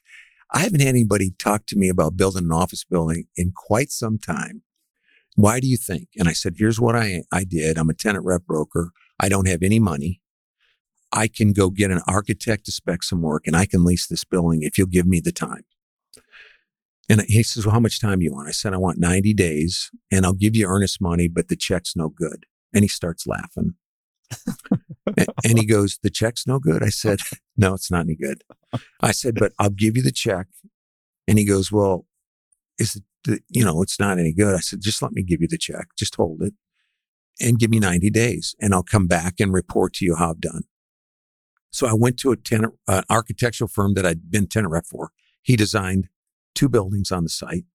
[0.51, 4.17] I haven't had anybody talk to me about building an office building in quite some
[4.17, 4.63] time.
[5.35, 6.09] Why do you think?
[6.17, 7.77] And I said, here's what I, I did.
[7.77, 8.91] I'm a tenant rep broker.
[9.19, 10.21] I don't have any money.
[11.13, 14.23] I can go get an architect to spec some work and I can lease this
[14.23, 15.63] building if you'll give me the time.
[17.09, 18.47] And he says, well, how much time do you want?
[18.47, 21.95] I said, I want 90 days and I'll give you earnest money, but the check's
[21.95, 22.45] no good.
[22.73, 23.75] And he starts laughing.
[25.45, 26.81] and he goes, the check's no good.
[26.81, 27.19] I said,
[27.57, 28.41] no, it's not any good.
[29.01, 30.47] I said, but I'll give you the check.
[31.27, 32.07] And he goes, well,
[32.79, 34.55] is it, you know, it's not any good.
[34.55, 35.89] I said, just let me give you the check.
[35.97, 36.53] Just hold it
[37.39, 40.41] and give me 90 days and I'll come back and report to you how I've
[40.41, 40.63] done.
[41.73, 45.09] So I went to a tenant, uh, architectural firm that I'd been tenant rep for.
[45.41, 46.07] He designed
[46.53, 47.65] two buildings on the site.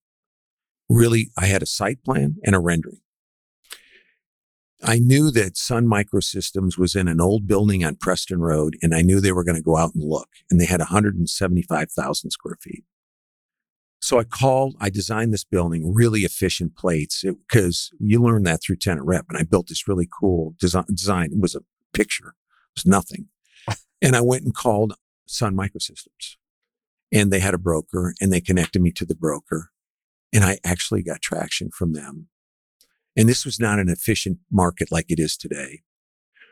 [0.89, 3.01] Really, I had a site plan and a rendering.
[4.85, 9.03] I knew that Sun Microsystems was in an old building on Preston Road, and I
[9.03, 12.85] knew they were going to go out and look, and they had 175,000 square feet.
[14.01, 18.77] So I called, I designed this building, really efficient plates, because you learn that through
[18.77, 19.27] tenant rep.
[19.29, 20.85] And I built this really cool design.
[20.95, 21.31] design.
[21.33, 23.27] It was a picture, it was nothing.
[24.01, 24.95] And I went and called
[25.27, 26.37] Sun Microsystems,
[27.13, 29.71] and they had a broker, and they connected me to the broker.
[30.33, 32.29] And I actually got traction from them
[33.19, 35.83] and this was not an efficient market like it is today.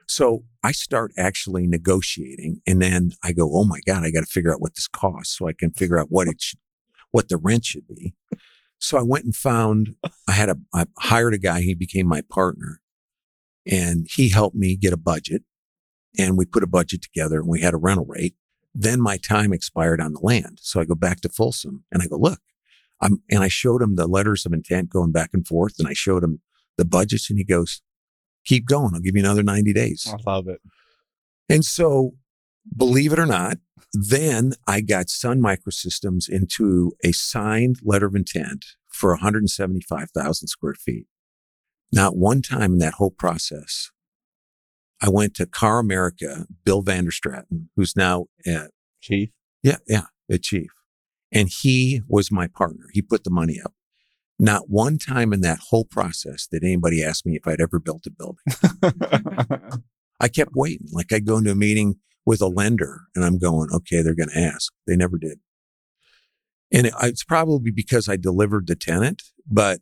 [0.09, 4.27] So I start actually negotiating and then I go, Oh my God, I got to
[4.27, 6.59] figure out what this costs so I can figure out what it should,
[7.13, 8.15] what the rent should be.
[8.79, 9.95] So I went and found,
[10.29, 11.61] I had a, I hired a guy.
[11.61, 12.81] He became my partner
[13.65, 15.43] and he helped me get a budget
[16.19, 18.35] and we put a budget together and we had a rental rate.
[18.75, 20.59] Then my time expired on the land.
[20.63, 22.41] So I go back to Folsom and I go, look,
[23.01, 25.93] I'm, and I showed him the letters of intent going back and forth and I
[25.93, 26.41] showed him
[26.77, 27.83] the budgets and he goes,
[28.45, 28.93] keep going.
[28.95, 30.07] I'll give you another 90 days.
[30.07, 30.61] I love it.
[31.49, 32.15] And so
[32.75, 33.59] believe it or not,
[33.93, 41.07] then I got Sun Microsystems into a signed letter of intent for 175,000 square feet.
[41.93, 43.91] Not one time in that whole process,
[45.03, 48.71] I went to CarrAmerica, Bill Vanderstraaten, who's now at
[49.01, 49.31] chief.
[49.63, 50.71] Yeah, yeah, a chief.
[51.33, 52.87] And he was my partner.
[52.93, 53.75] He put the money up.
[54.39, 58.07] Not one time in that whole process did anybody ask me if I'd ever built
[58.07, 59.83] a building.
[60.21, 60.89] I kept waiting.
[60.93, 64.29] Like I go into a meeting with a lender and I'm going, okay, they're going
[64.29, 64.73] to ask.
[64.87, 65.41] They never did.
[66.73, 69.81] And it, it's probably because I delivered the tenant, but,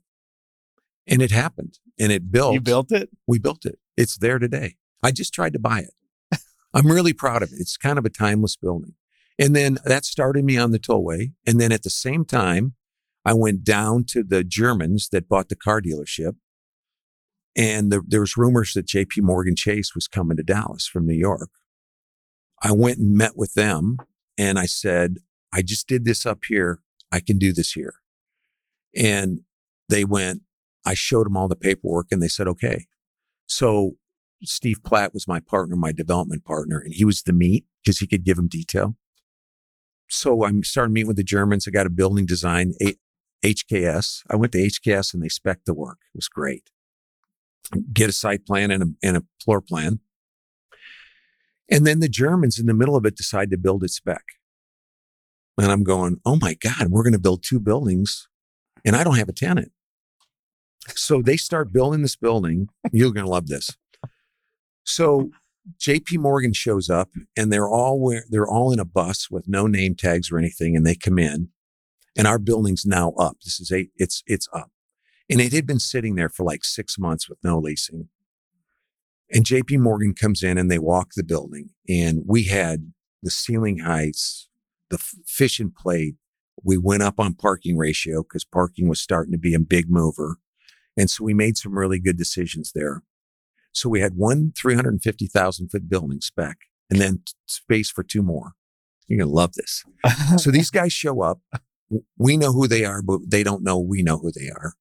[1.06, 2.54] and it happened and it built.
[2.54, 3.10] You built it?
[3.26, 3.78] We built it.
[3.96, 4.76] It's there today.
[5.04, 6.40] I just tried to buy it.
[6.74, 7.58] I'm really proud of it.
[7.60, 8.94] It's kind of a timeless building.
[9.38, 11.32] And then that started me on the tollway.
[11.46, 12.74] And then at the same time,
[13.22, 16.36] I went down to the Germans that bought the car dealership.
[17.54, 21.14] And the, there was rumors that JP Morgan Chase was coming to Dallas from New
[21.14, 21.50] York.
[22.62, 23.98] I went and met with them
[24.38, 25.18] and I said,
[25.52, 26.80] I just did this up here.
[27.12, 27.96] I can do this here.
[28.96, 29.40] And
[29.90, 30.42] they went,
[30.86, 32.86] I showed them all the paperwork and they said, okay.
[33.46, 33.96] So
[34.44, 38.06] Steve Platt was my partner, my development partner, and he was the meat because he
[38.06, 38.96] could give him detail.
[40.08, 41.66] So I started meeting with the Germans.
[41.66, 42.74] I got a building design,
[43.44, 44.22] HKS.
[44.30, 45.98] I went to HKS and they spec the work.
[46.14, 46.70] It was great.
[47.92, 50.00] Get a site plan and a, and a floor plan.
[51.70, 54.22] And then the Germans in the middle of it decide to build it spec.
[55.56, 58.28] And I'm going, oh my God, we're going to build two buildings
[58.84, 59.72] and I don't have a tenant.
[60.94, 62.68] So they start building this building.
[62.92, 63.70] You're going to love this.
[64.84, 65.30] So
[65.80, 69.94] JP Morgan shows up and they're all they're all in a bus with no name
[69.94, 70.76] tags or anything.
[70.76, 71.48] And they come in
[72.16, 73.38] and our building's now up.
[73.44, 74.70] This is a, it's, it's up.
[75.28, 78.08] And it had been sitting there for like six months with no leasing.
[79.30, 83.78] And JP Morgan comes in and they walk the building and we had the ceiling
[83.78, 84.48] heights,
[84.90, 86.16] the fish and plate,
[86.62, 90.38] we went up on parking ratio because parking was starting to be a big mover.
[90.96, 93.02] And so we made some really good decisions there.
[93.74, 96.58] So we had one 350,000 foot building spec
[96.88, 98.52] and then t- space for two more.
[99.08, 99.84] You're going to love this.
[100.38, 101.40] So these guys show up.
[102.16, 104.74] We know who they are, but they don't know we know who they are.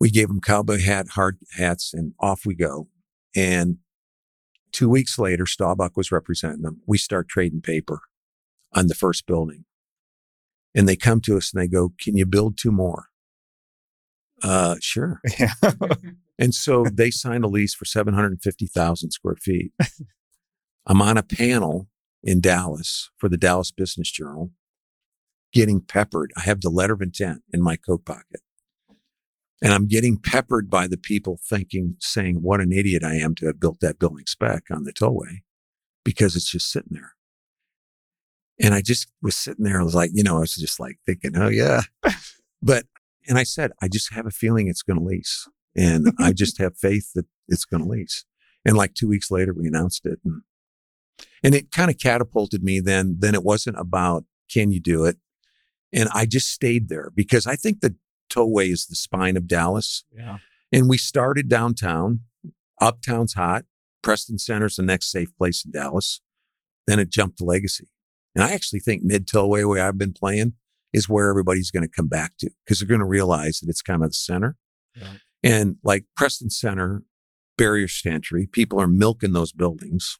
[0.00, 2.88] We gave them cowboy hat, hard hats, and off we go.
[3.36, 3.78] And
[4.72, 6.80] two weeks later, Staubach was representing them.
[6.86, 8.00] We start trading paper
[8.72, 9.64] on the first building.
[10.74, 13.06] And they come to us and they go, Can you build two more?
[14.42, 15.20] Uh, sure.
[15.38, 15.52] yeah.
[16.40, 19.72] And so they signed a lease for 750,000 square feet.
[20.86, 21.88] I'm on a panel
[22.22, 24.50] in Dallas for the Dallas Business Journal
[25.52, 26.32] getting peppered.
[26.36, 28.40] I have the letter of intent in my coat pocket.
[29.62, 33.46] And I'm getting peppered by the people thinking, saying, what an idiot I am to
[33.46, 35.42] have built that building spec on the tollway
[36.04, 37.12] because it's just sitting there.
[38.58, 39.80] And I just was sitting there.
[39.80, 41.82] I was like, you know, I was just like thinking, oh yeah.
[42.62, 42.84] But,
[43.26, 45.48] and I said, I just have a feeling it's going to lease.
[45.76, 48.24] And I just have faith that it's going to lease.
[48.64, 50.18] And like two weeks later, we announced it.
[50.24, 50.42] And,
[51.42, 53.16] and it kind of catapulted me then.
[53.18, 55.16] Then it wasn't about, can you do it?
[55.92, 57.96] And I just stayed there because I think the
[58.30, 60.04] tollway is the spine of Dallas.
[60.16, 60.38] Yeah.
[60.72, 62.20] And we started downtown.
[62.80, 63.64] Uptown's hot.
[64.02, 66.20] Preston Center's the next safe place in Dallas.
[66.86, 67.88] Then it jumped to Legacy.
[68.34, 70.54] And I actually think mid tollway where I've been playing
[70.92, 73.82] is where everybody's going to come back to because they're going to realize that it's
[73.82, 74.56] kind of the center.
[74.94, 75.14] Yeah.
[75.42, 77.02] And like Preston Center,
[77.56, 80.18] barriers to entry, people are milking those buildings,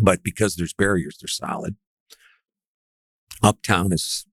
[0.00, 1.76] but because there's barriers, they're solid.
[3.42, 4.26] Uptown is,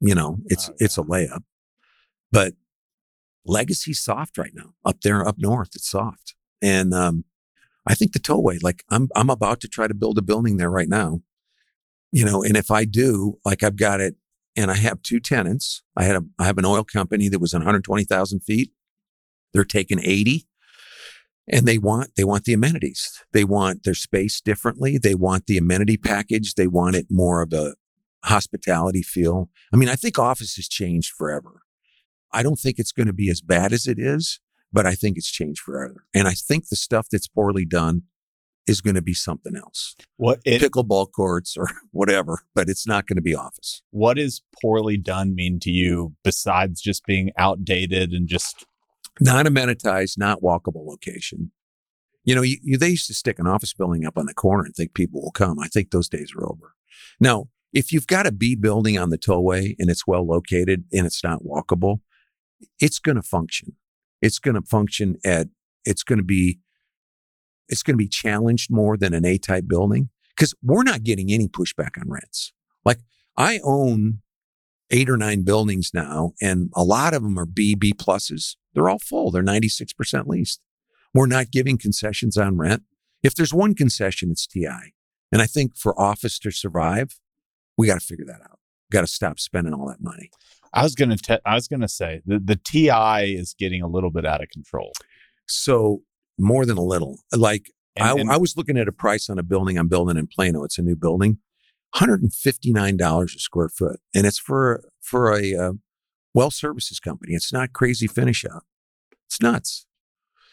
[0.00, 1.42] you know, it's Oh, it's a layup,
[2.30, 2.54] but
[3.46, 4.74] Legacy's soft right now.
[4.84, 7.24] Up there, up north, it's soft, and um,
[7.86, 8.62] I think the tollway.
[8.62, 11.22] Like I'm I'm about to try to build a building there right now,
[12.12, 14.16] you know, and if I do, like I've got it,
[14.56, 15.82] and I have two tenants.
[15.96, 18.72] I had a I have an oil company that was 120,000 feet.
[19.52, 20.46] They're taking 80
[21.50, 23.22] and they want they want the amenities.
[23.32, 24.98] They want their space differently.
[24.98, 26.54] They want the amenity package.
[26.54, 27.74] They want it more of a
[28.24, 29.50] hospitality feel.
[29.72, 31.62] I mean i think office has changed forever.
[32.32, 34.40] I don't think it's going to be as bad as it is
[34.72, 36.04] but i think it's changed forever.
[36.14, 38.02] And i think the stuff that's poorly done
[38.66, 39.96] is going to be something else.
[40.16, 43.82] What it pickleball courts or whatever but it's not going to be office.
[43.90, 48.66] What does poorly done mean to you besides just being outdated and just
[49.18, 51.52] not amenitized, not walkable location.
[52.24, 54.64] You know, you, you, they used to stick an office building up on the corner
[54.64, 55.58] and think people will come.
[55.58, 56.74] I think those days are over.
[57.18, 61.06] Now, if you've got a B building on the tollway and it's well located and
[61.06, 62.00] it's not walkable,
[62.78, 63.76] it's going to function.
[64.20, 65.48] It's going to function at,
[65.84, 66.60] it's going to be,
[67.68, 71.32] it's going to be challenged more than an A type building because we're not getting
[71.32, 72.52] any pushback on rents.
[72.84, 72.98] Like
[73.36, 74.20] I own
[74.90, 78.56] eight or nine buildings now, and a lot of them are B, B pluses.
[78.74, 79.30] They're all full.
[79.30, 80.60] They're 96% leased.
[81.12, 82.82] We're not giving concessions on rent.
[83.22, 84.94] If there's one concession, it's TI.
[85.32, 87.18] And I think for office to survive,
[87.76, 88.58] we got to figure that out.
[88.90, 90.30] Got to stop spending all that money.
[90.72, 94.10] I was gonna te- I was gonna say the, the TI is getting a little
[94.12, 94.92] bit out of control.
[95.48, 96.02] So
[96.38, 97.18] more than a little.
[97.34, 100.16] Like And- I, and- I was looking at a price on a building I'm building
[100.16, 100.62] in Plano.
[100.62, 101.38] It's a new building,
[101.96, 104.00] $159 a square foot.
[104.14, 105.72] And it's for, for a uh,
[106.34, 107.34] well services company.
[107.34, 108.64] It's not crazy finish up.
[109.26, 109.86] It's nuts.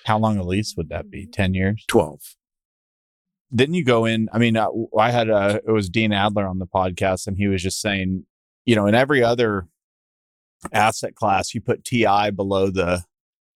[0.06, 1.26] How long a lease would that be?
[1.28, 1.84] Ten years?
[1.88, 2.20] 12.
[3.54, 4.30] Didn't you go in?
[4.34, 4.68] I mean, uh,
[4.98, 8.26] I had a it was Dean Adler on the podcast, and he was just saying,
[8.66, 9.68] you know, in every other
[10.74, 13.04] asset class, you put TI below the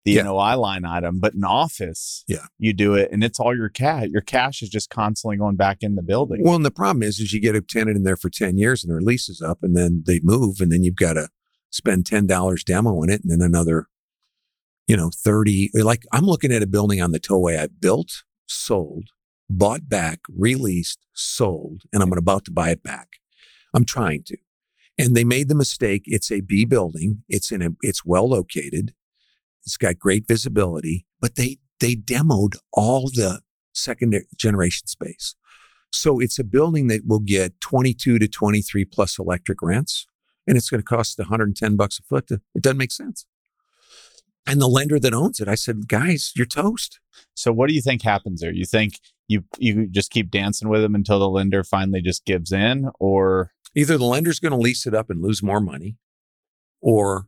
[0.03, 0.23] the Yeah.
[0.23, 2.47] NOI line item, but in office, Yeah.
[2.57, 4.07] you do it, and it's all your cash.
[4.09, 6.41] Your cash is just constantly going back in the building.
[6.43, 8.83] Well, and the problem is, is you get a tenant in there for 10 years
[8.83, 11.29] and their lease is up and then they move and then you've got to
[11.71, 13.87] spend $10 demoing it and then another,
[14.87, 15.71] you know, 30.
[15.73, 19.05] Like I'm looking at a building on the tollway I built, sold,
[19.49, 23.07] bought back, released, sold, and I'm about to buy it back.
[23.73, 24.37] I'm trying to.
[24.97, 26.03] And they made the mistake.
[26.05, 27.23] It's a B building.
[27.27, 28.93] It's in a, it's well located.
[29.65, 33.41] It's got great visibility, but they, they demoed all the
[33.73, 35.35] second generation space.
[35.93, 40.07] So it's a building that will get 22 to 23 plus electric rents,
[40.47, 42.27] and it's going to cost 110 bucks a foot.
[42.27, 43.25] To, it doesn't make sense.
[44.47, 46.99] And the lender that owns it, I said, guys, you're toast.
[47.35, 48.51] So, what do you think happens there?
[48.51, 52.51] You think you you just keep dancing with them until the lender finally just gives
[52.51, 55.97] in, or Either the lender's going to lease it up and lose more money,
[56.81, 57.27] or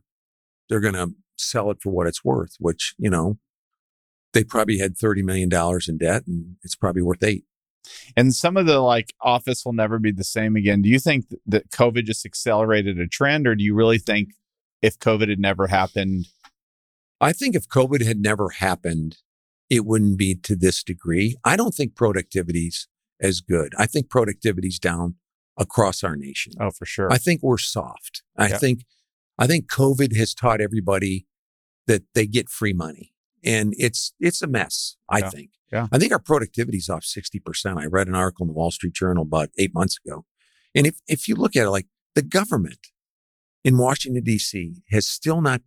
[0.68, 3.38] they're going to sell it for what it's worth, which, you know,
[4.32, 5.50] they probably had $30 million
[5.88, 7.44] in debt and it's probably worth eight.
[8.16, 10.82] And some of the like office will never be the same again.
[10.82, 14.30] Do you think that COVID just accelerated a trend, or do you really think
[14.82, 16.28] if COVID had never happened?
[17.20, 19.18] I think if COVID had never happened,
[19.70, 21.36] it wouldn't be to this degree.
[21.44, 22.88] I don't think productivity's
[23.20, 23.74] as good.
[23.78, 25.16] I think productivity's down
[25.56, 26.52] across our nation.
[26.60, 27.12] Oh, for sure.
[27.12, 28.22] I think we're soft.
[28.36, 28.84] I think
[29.38, 31.26] I think COVID has taught everybody
[31.86, 33.13] that they get free money.
[33.44, 35.30] And it's it's a mess, I Yeah.
[35.30, 35.50] think.
[35.72, 35.88] Yeah.
[35.92, 37.78] I think our productivity's off 60%.
[37.78, 40.24] I read an article in the Wall Street Journal about eight months ago.
[40.74, 42.88] And if if you look at it like the government
[43.64, 45.62] in Washington, DC has still not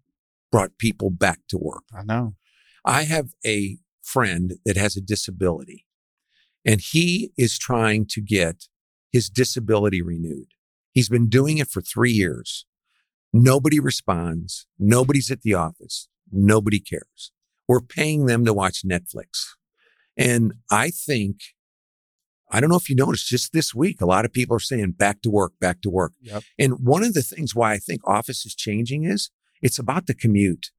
[0.51, 1.83] brought people back to work.
[1.93, 2.35] I know.
[2.85, 5.85] I have a friend that has a disability
[6.65, 8.67] and he is trying to get
[9.11, 10.47] his disability renewed.
[10.93, 12.65] He's been doing it for three years.
[13.33, 14.67] Nobody responds.
[14.79, 16.07] Nobody's at the office.
[16.31, 17.31] Nobody cares.
[17.67, 19.45] We're paying them to watch Netflix.
[20.17, 21.37] And I think,
[22.49, 24.91] I don't know if you noticed just this week, a lot of people are saying
[24.91, 26.13] back to work, back to work.
[26.21, 26.43] Yep.
[26.57, 29.29] And one of the things why I think office is changing is
[29.61, 30.71] it's about the commute.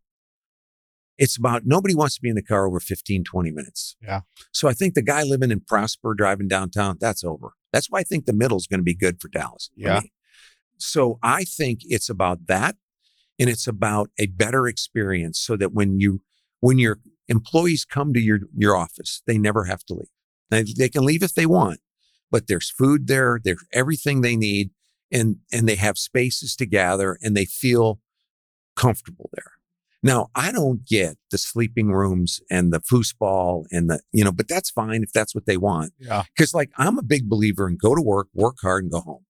[1.18, 3.97] It's about nobody wants to be in the car over 15, 20 minutes.
[4.01, 4.20] Yeah.
[4.53, 7.53] So I think the guy living in Prosper driving downtown, that's over.
[7.72, 9.70] That's why I think the middle is going to be good for Dallas.
[9.76, 10.01] Yeah.
[10.78, 12.76] So I think it's about that
[13.39, 16.22] and it's about a better experience so that when you
[16.61, 16.99] when your
[17.29, 20.09] employees come to your your office, they never have to leave.
[20.51, 21.81] Now, they can leave if they want,
[22.31, 24.71] but there's food there, there's everything they need
[25.11, 28.01] and and they have spaces to gather and they feel
[28.77, 29.53] comfortable there.
[30.03, 34.47] Now, I don't get the sleeping rooms and the foosball and the, you know, but
[34.47, 35.93] that's fine if that's what they want.
[35.99, 36.23] Yeah.
[36.39, 39.25] Cause like I'm a big believer in go to work, work hard and go home.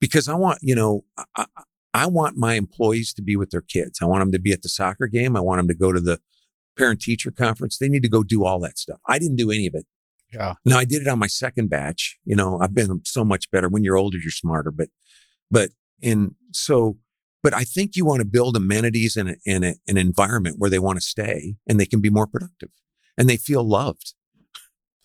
[0.00, 1.04] Because I want, you know,
[1.36, 1.44] I,
[2.02, 3.98] I, want my employees to be with their kids.
[4.00, 5.36] I want them to be at the soccer game.
[5.36, 6.20] I want them to go to the
[6.76, 7.78] parent teacher conference.
[7.78, 9.00] They need to go do all that stuff.
[9.06, 9.86] I didn't do any of it.
[10.32, 10.54] Yeah.
[10.64, 12.18] Now I did it on my second batch.
[12.24, 13.68] You know, I've been so much better.
[13.68, 14.70] When you're older, you're smarter.
[14.70, 14.88] But,
[15.50, 15.70] but
[16.00, 16.98] in so,
[17.42, 20.70] but I think you want to build amenities in, a, in a, an environment where
[20.70, 22.70] they want to stay and they can be more productive
[23.16, 24.14] and they feel loved,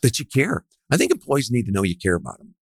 [0.02, 0.66] that you care.
[0.92, 2.56] I think employees need to know you care about them.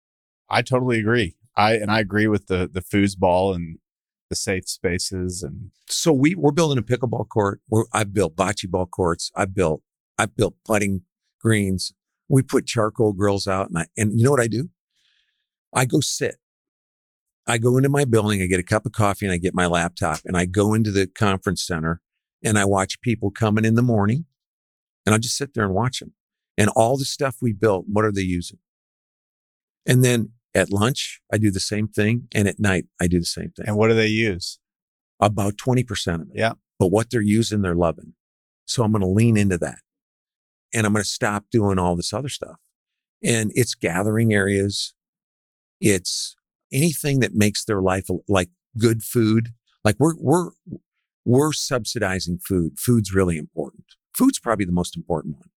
[0.48, 1.36] I totally agree.
[1.56, 3.78] I and I agree with the the foosball and
[4.30, 7.60] the safe spaces and So we we're building a pickleball court.
[7.68, 9.30] We're, I've built bocce ball courts.
[9.36, 9.82] I've built
[10.16, 11.02] I've built putting
[11.40, 11.92] greens.
[12.28, 14.70] We put charcoal grills out, and I and you know what I do?
[15.74, 16.36] I go sit.
[17.46, 18.40] I go into my building.
[18.40, 20.92] I get a cup of coffee, and I get my laptop, and I go into
[20.92, 22.00] the conference center,
[22.42, 24.26] and I watch people coming in the morning,
[25.04, 26.12] and I just sit there and watch them.
[26.56, 28.58] And all the stuff we built, what are they using?
[29.86, 33.26] And then at lunch, I do the same thing, and at night, I do the
[33.26, 34.58] same thing and what do they use?
[35.20, 36.28] about 20% of it.
[36.34, 36.54] Yeah.
[36.78, 38.14] But what they're using, they're loving.
[38.64, 39.78] So I'm going to lean into that
[40.72, 42.56] and I'm going to stop doing all this other stuff.
[43.22, 44.94] And it's gathering areas.
[45.80, 46.36] It's
[46.72, 48.48] anything that makes their life like
[48.78, 49.50] good food.
[49.84, 50.50] Like we're, we're,
[51.24, 52.78] we're subsidizing food.
[52.78, 53.84] Food's really important.
[54.16, 55.48] Food's probably the most important one.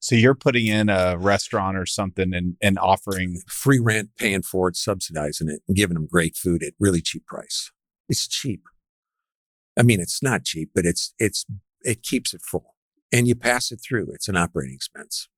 [0.00, 4.68] So you're putting in a restaurant or something and and offering Free rent, paying for
[4.68, 7.72] it, subsidizing it and giving them great food at really cheap price.
[8.08, 8.62] It's cheap.
[9.78, 11.46] I mean, it's not cheap, but it's, it's,
[11.82, 12.74] it keeps it full
[13.12, 14.08] and you pass it through.
[14.12, 15.28] It's an operating expense.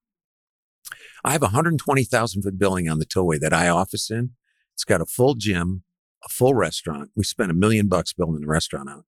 [1.24, 4.30] I have a 120,000 foot building on the tollway that I office in.
[4.74, 5.84] It's got a full gym,
[6.24, 7.10] a full restaurant.
[7.14, 9.04] We spent a million bucks building the restaurant out.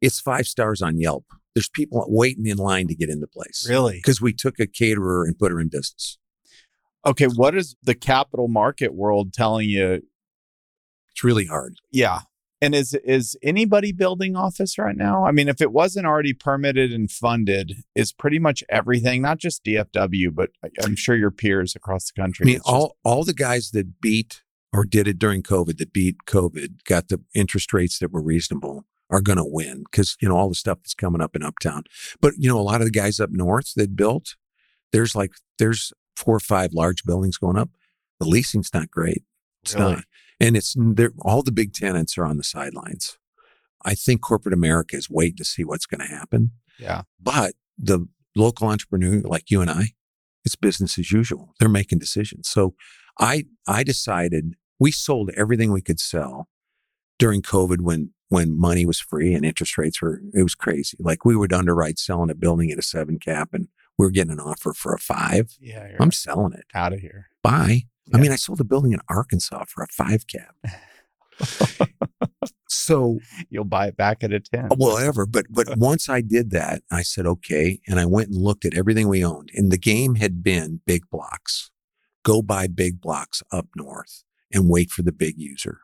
[0.00, 1.24] It's five stars on Yelp.
[1.54, 5.24] There's people waiting in line to get into place really because we took a caterer
[5.24, 6.18] and put her in business.
[7.06, 7.26] okay.
[7.26, 10.02] What is the capital market world telling you?
[11.12, 11.76] It's really hard.
[11.92, 12.20] Yeah.
[12.60, 15.26] And is is anybody building office right now?
[15.26, 19.64] I mean, if it wasn't already permitted and funded, is pretty much everything, not just
[19.64, 20.50] DFW, but
[20.82, 22.44] I'm sure your peers across the country.
[22.44, 24.42] I mean, it's just- all, all the guys that beat
[24.72, 28.86] or did it during COVID that beat COVID got the interest rates that were reasonable
[29.10, 31.84] are going to win because, you know, all the stuff that's coming up in Uptown.
[32.20, 34.36] But, you know, a lot of the guys up north that built,
[34.92, 37.70] there's like, there's four or five large buildings going up.
[38.20, 39.22] The leasing's not great.
[39.62, 39.94] It's Really?
[39.94, 40.04] not.
[40.40, 40.76] And it's,
[41.20, 43.18] all the big tenants are on the sidelines.
[43.84, 46.52] I think corporate America is waiting to see what's going to happen.
[46.78, 47.02] yeah.
[47.20, 49.88] But the local entrepreneur like you and I,
[50.44, 51.54] it's business as usual.
[51.58, 52.48] They're making decisions.
[52.48, 52.74] So
[53.18, 56.48] I I decided we sold everything we could sell
[57.18, 60.96] during COVID when when money was free and interest rates were it was crazy.
[61.00, 64.32] Like we would underwrite selling a building at a seven cap and we are getting
[64.32, 65.56] an offer for a five.
[65.60, 65.96] Yeah.
[66.00, 66.64] I'm selling it.
[66.74, 67.28] out of here.
[67.42, 67.84] Buy.
[68.12, 70.54] I mean, I sold a building in Arkansas for a five cap.
[72.68, 73.18] so
[73.50, 74.68] You'll buy it back at a 10.
[74.76, 75.26] whatever.
[75.26, 78.74] But but once I did that, I said okay, and I went and looked at
[78.76, 81.70] everything we owned, and the game had been big blocks.
[82.24, 85.80] go buy big blocks up north and wait for the big user.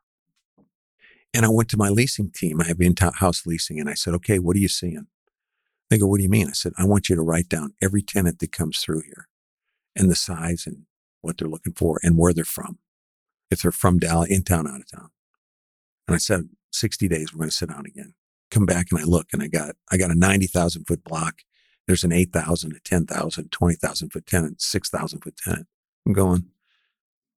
[1.33, 2.61] And I went to my leasing team.
[2.61, 5.07] I have in-house leasing, and I said, "Okay, what are you seeing?"
[5.89, 8.03] They go, "What do you mean?" I said, "I want you to write down every
[8.03, 9.29] tenant that comes through here,
[9.95, 10.87] and the size and
[11.21, 12.79] what they're looking for, and where they're from.
[13.51, 15.11] If they're from Dallas, in town, out of town."
[16.11, 18.15] And I said, 60 days, we're going to sit down again.
[18.51, 21.43] Come back and I look and I got, I got a 90,000 foot block.
[21.87, 25.67] There's an 8,000, a 10,000, 20,000 foot tenant, 6,000 foot tenant.
[26.05, 26.47] I'm going,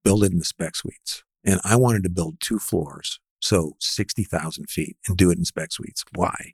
[0.03, 1.23] build it in the spec suites.
[1.43, 3.19] And I wanted to build two floors.
[3.43, 6.05] So 60,000 feet and do it in spec suites.
[6.15, 6.53] Why?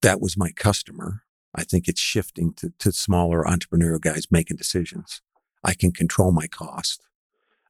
[0.00, 1.22] That was my customer.
[1.56, 5.22] I think it's shifting to, to smaller entrepreneurial guys making decisions.
[5.64, 7.02] I can control my cost.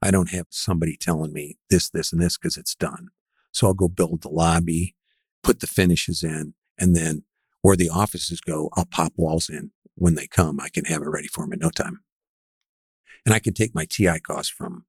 [0.03, 3.09] I don't have somebody telling me this, this, and this because it's done.
[3.51, 4.95] So I'll go build the lobby,
[5.43, 7.25] put the finishes in, and then
[7.63, 10.61] where the offices go, I'll pop walls in when they come.
[10.61, 12.01] I can have it ready for them in no time.
[13.25, 14.85] And I can take my TI cost from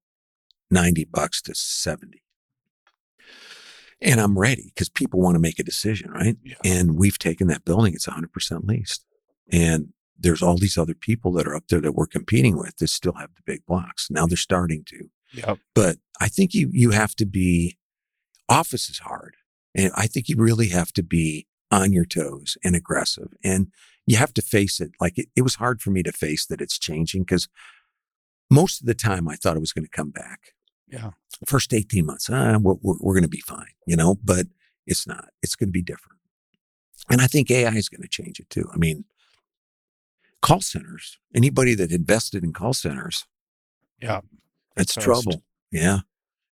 [0.70, 2.23] 90 bucks to 70.
[4.02, 6.38] And I'm ready because people want to make a decision, right?
[6.44, 6.56] Yeah.
[6.64, 9.06] And we've taken that building, it's 100% leased.
[9.52, 12.88] And there's all these other people that are up there that we're competing with that
[12.88, 14.10] still have the big blocks.
[14.10, 15.10] Now they're starting to.
[15.34, 15.60] Yep.
[15.74, 17.78] But I think you you have to be
[18.48, 19.36] office is hard.
[19.76, 23.34] And I think you really have to be on your toes and aggressive.
[23.44, 23.68] And
[24.06, 24.92] you have to face it.
[25.02, 27.48] Like it, it was hard for me to face that it's changing because
[28.52, 30.53] most of the time I thought it was going to come back.
[30.94, 31.12] Yeah.
[31.48, 34.46] First 18 months, ah, we're, we're, we're going to be fine, you know, but
[34.86, 35.30] it's not.
[35.42, 36.20] It's going to be different.
[37.10, 38.70] And I think AI is going to change it too.
[38.74, 39.06] I mean,
[40.42, 43.26] call centers, anybody that invested in call centers,
[44.02, 44.22] Yeah.
[44.76, 45.44] that's trouble.
[45.72, 46.00] Yeah.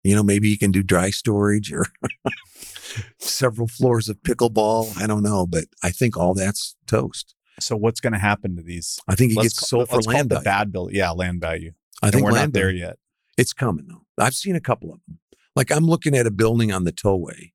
[0.05, 1.85] You know, maybe you can do dry storage or
[3.19, 4.97] several floors of pickleball.
[5.03, 7.35] I don't know, but I think all that's toast.
[7.61, 9.01] So what's going to happen to these?
[9.09, 10.45] I think it Let's gets sold for call it land the value.
[10.45, 10.89] bad bill.
[10.93, 11.73] Yeah, land value.
[12.03, 12.97] I and think we're not there yet.
[13.37, 14.03] It's coming though.
[14.21, 15.19] I've seen a couple of them.
[15.55, 17.53] Like I'm looking at a building on the tollway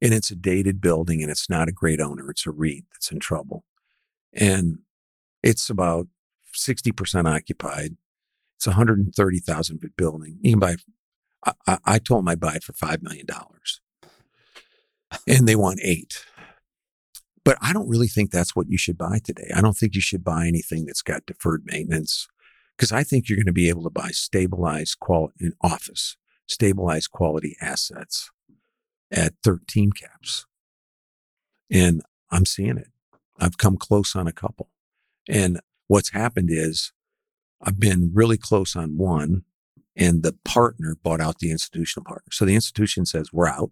[0.00, 2.30] and it's a dated building and it's not a great owner.
[2.30, 3.64] It's a REIT that's in trouble.
[4.32, 4.78] And
[5.42, 6.06] it's about
[6.56, 7.96] 60% occupied.
[8.56, 10.38] It's a 130,000 foot building.
[10.40, 10.76] You can buy,
[11.44, 13.26] I, I, I told them I'd buy it for $5 million
[15.26, 16.24] and they want eight.
[17.44, 19.50] But I don't really think that's what you should buy today.
[19.54, 22.28] I don't think you should buy anything that's got deferred maintenance
[22.76, 26.16] because I think you're going to be able to buy stabilized quality in office,
[26.48, 28.30] stabilized quality assets
[29.10, 30.46] at 13 caps.
[31.70, 32.88] And I'm seeing it.
[33.38, 34.70] I've come close on a couple.
[35.28, 36.92] And what's happened is
[37.62, 39.44] I've been really close on one
[39.94, 42.30] and the partner bought out the institutional partner.
[42.32, 43.70] So the institution says we're out.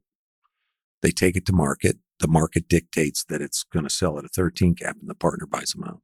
[1.03, 1.97] They take it to market.
[2.19, 5.47] The market dictates that it's going to sell at a 13 cap and the partner
[5.47, 6.03] buys them out.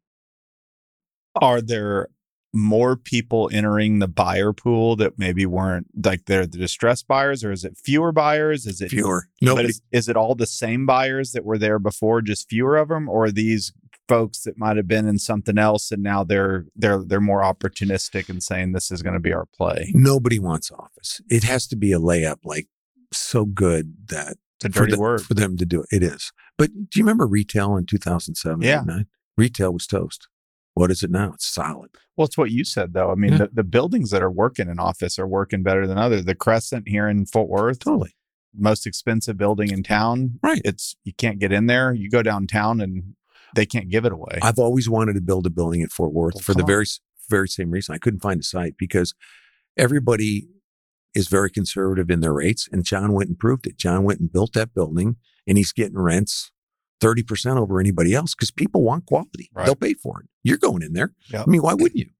[1.34, 2.08] Are there
[2.52, 7.52] more people entering the buyer pool that maybe weren't like they're the distressed buyers, or
[7.52, 8.66] is it fewer buyers?
[8.66, 9.28] Is it Fewer.
[9.40, 9.68] But Nobody.
[9.68, 13.08] is, is it all the same buyers that were there before, just fewer of them,
[13.08, 13.72] or are these
[14.08, 18.28] folks that might have been in something else and now they're they're they're more opportunistic
[18.28, 19.90] and saying this is going to be our play?
[19.94, 21.20] Nobody wants office.
[21.28, 22.68] It has to be a layup like
[23.12, 25.22] so good that It's a for, the- word.
[25.22, 25.88] for them to do it.
[25.92, 26.32] It is.
[26.56, 28.62] But do you remember retail in 2007?
[28.62, 28.76] Yeah.
[28.80, 29.06] 2009?
[29.36, 30.28] Retail was toast.
[30.76, 31.32] What is it now?
[31.32, 31.90] It's solid.
[32.16, 33.10] Well, it's what you said though.
[33.10, 33.38] I mean, Yeah.
[33.38, 36.26] the, the buildings that are working in office are working better than others.
[36.26, 38.14] The Crescent here in Fort Worth, Totally.
[38.54, 40.38] most expensive building in town.
[40.42, 40.60] Right.
[40.66, 41.94] It's you can't get in there.
[41.94, 43.14] You go downtown and
[43.54, 44.38] they can't give it away.
[44.42, 46.66] I've always wanted to build a building in Fort Worth Well, for the on.
[46.66, 46.84] very,
[47.30, 47.94] very same reason.
[47.94, 49.14] I couldn't find a site because
[49.78, 50.48] everybody
[51.14, 52.68] is very conservative in their rates.
[52.70, 53.78] And John went and proved it.
[53.78, 55.16] John went and built that building
[55.46, 56.50] and he's getting rents
[57.00, 59.50] 30% over anybody else because people want quality.
[59.52, 59.66] Right.
[59.66, 60.28] They'll pay for it.
[60.42, 61.12] You're going in there.
[61.30, 61.44] Yep.
[61.46, 62.10] I mean, why wouldn't you?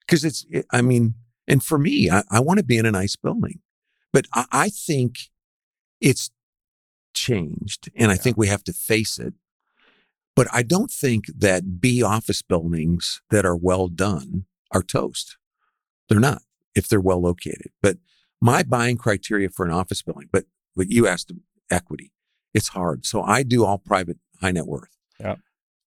[0.00, 1.14] Because it's, it, I mean,
[1.46, 3.60] and for me, I, I want to be in a nice building,
[4.12, 5.16] but I, I think
[6.00, 6.30] it's
[7.14, 9.34] changed and I think we have to face it.
[10.34, 15.38] But I don't think that B office buildings that are well done are toast.
[16.08, 16.42] They're not
[16.74, 17.70] if they're well located.
[17.82, 17.96] But
[18.40, 21.32] my buying criteria for an office building, but what you asked
[21.70, 22.12] equity,
[22.56, 23.04] it's hard.
[23.04, 24.96] So I do all private high net worth.
[25.20, 25.40] Yep.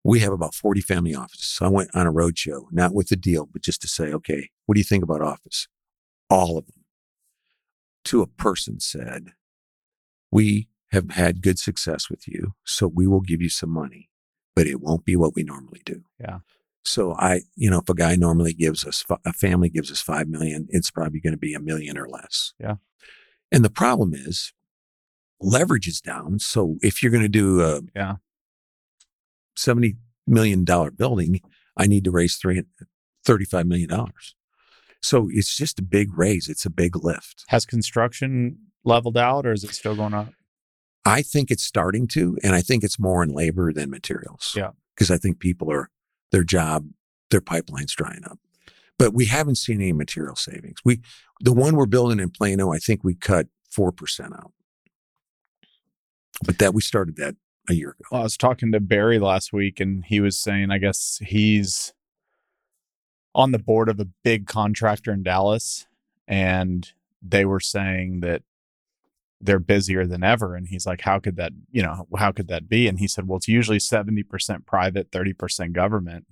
[0.03, 1.45] We have about 40 family offices.
[1.45, 4.13] So I went on a road show, not with a deal, but just to say,
[4.13, 5.67] okay, what do you think about office?
[6.29, 6.85] All of them
[8.05, 9.33] to a person said,
[10.31, 12.53] we have had good success with you.
[12.65, 14.09] So we will give you some money,
[14.55, 16.03] but it won't be what we normally do.
[16.19, 16.39] Yeah.
[16.85, 20.27] So I, you know, if a guy normally gives us, a family gives us 5
[20.27, 22.53] million, it's probably going to be a million or less.
[22.59, 22.75] Yeah.
[23.51, 24.53] And the problem is
[25.41, 26.39] leverage is down.
[26.39, 28.15] So if you're going to do a Yeah.
[29.57, 29.95] $70
[30.27, 31.41] million building,
[31.75, 32.63] I need to raise three,
[33.27, 33.89] $35 million.
[35.01, 36.47] So it's just a big raise.
[36.47, 37.45] It's a big lift.
[37.47, 40.29] Has construction leveled out or is it still going up?
[41.05, 44.53] I think it's starting to, and I think it's more in labor than materials.
[44.55, 44.71] Yeah.
[44.93, 45.89] Because I think people are
[46.31, 46.87] their job,
[47.31, 48.39] their pipeline's drying up.
[48.97, 50.79] But we haven't seen any material savings.
[50.83, 50.99] We
[51.39, 54.51] the one we're building in Plano, I think we cut four percent out.
[56.45, 57.35] But that we started that
[57.69, 58.03] a year ago.
[58.11, 61.93] Well, I was talking to Barry last week and he was saying, I guess he's
[63.35, 65.85] on the board of a big contractor in Dallas
[66.27, 68.43] and they were saying that
[69.41, 70.55] they're busier than ever.
[70.55, 72.87] And he's like, how could that, you know, how could that be?
[72.87, 76.25] And he said, well, it's usually 70% private, 30% government.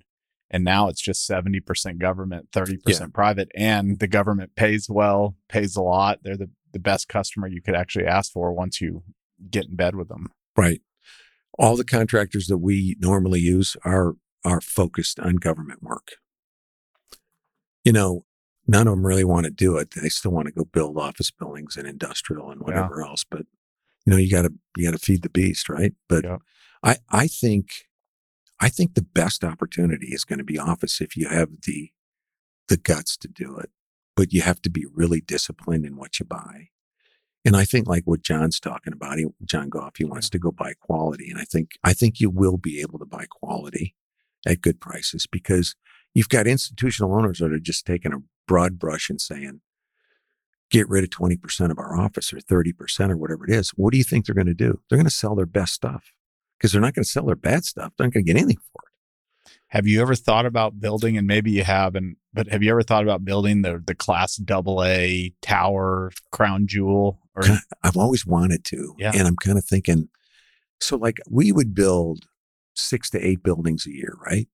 [0.50, 3.08] And now it's just 70% government, 30% Yeah.
[3.14, 3.50] private.
[3.56, 6.20] And the government pays well, pays a lot.
[6.24, 9.04] They're the, the best customer you could actually ask for once you
[9.50, 10.32] get in bed with them.
[10.56, 10.82] Right.
[11.58, 14.16] All the contractors that we normally use are
[14.46, 16.14] are focused on government work.
[17.84, 18.26] You know,
[18.68, 19.92] none of them really want to do it.
[19.92, 23.24] They still want to go build office buildings and industrial and whatever else.
[23.30, 23.46] But
[24.06, 25.94] you know, you got to you got to feed the beast, right?
[26.08, 26.38] But Yeah.
[26.84, 27.70] I I think
[28.60, 31.92] I think the best opportunity is going to be office if you have the
[32.68, 33.70] the guts to do it.
[34.16, 36.70] But you have to be really disciplined in what you buy.
[37.48, 40.52] And I think like what John's talking about, he, John Goff, he wants to go
[40.52, 41.30] buy quality.
[41.30, 43.96] And I think, I think you will be able to buy quality
[44.46, 45.74] at good prices because
[46.14, 48.18] you've got institutional owners that are just taking a
[48.50, 49.62] broad brush and saying,
[50.70, 53.70] get rid of 20% of our office or 30% or whatever it is.
[53.78, 54.82] What do you think they're going to do?
[54.90, 56.12] They're going to sell their best stuff
[56.60, 57.94] because they're not going to sell their bad stuff.
[57.98, 58.88] They're not going to get anything for it.
[59.70, 62.84] Have you ever thought about building, and maybe you have, and but have you ever
[62.84, 67.20] thought about building the the class double A tower crown jewel?
[67.38, 67.44] Or
[67.84, 68.96] I've always wanted to.
[68.98, 69.12] Yeah.
[69.14, 70.10] And I'm kind of thinking,
[70.80, 72.26] so like we would build
[72.76, 74.48] six to eight buildings a year, right?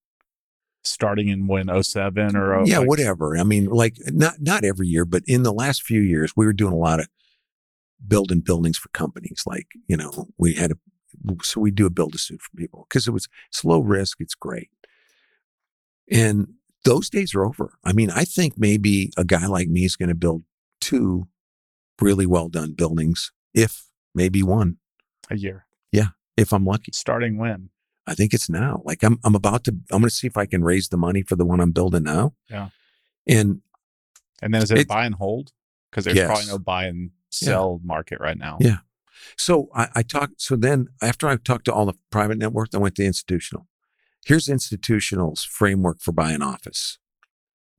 [0.83, 3.37] starting in when 07 or oh, yeah, whatever.
[3.37, 6.53] I mean, like not not every year, but in the last few years, we were
[6.53, 7.07] doing a lot of
[8.05, 9.43] building buildings for companies.
[9.45, 10.75] Like you know, we had a
[11.41, 14.69] so we do a build-to-suit for people because it was it's low risk, it's great,
[16.11, 16.47] and
[16.85, 17.77] those days are over.
[17.83, 20.43] I mean, I think maybe a guy like me is going to build
[20.81, 21.27] two
[22.01, 23.85] really well done buildings, if
[24.15, 24.77] maybe one,
[25.29, 25.65] a year.
[25.91, 26.91] Yeah, if I'm lucky.
[26.93, 27.69] Starting when?
[28.05, 28.81] I think it's now.
[28.83, 31.21] Like I'm I'm about to I'm going to see if I can raise the money
[31.23, 32.33] for the one I'm building now.
[32.49, 32.69] Yeah.
[33.27, 33.61] And
[34.41, 35.51] And then is it, It- buy and hold?
[35.89, 38.57] Because there's probably no buy and sell market right now.
[38.59, 38.79] Yeah.
[39.37, 42.79] so I, I talked so then after I talked to all the private networks, I
[42.79, 43.67] went to institutional.
[44.25, 46.97] Here's institutional's framework for buying office.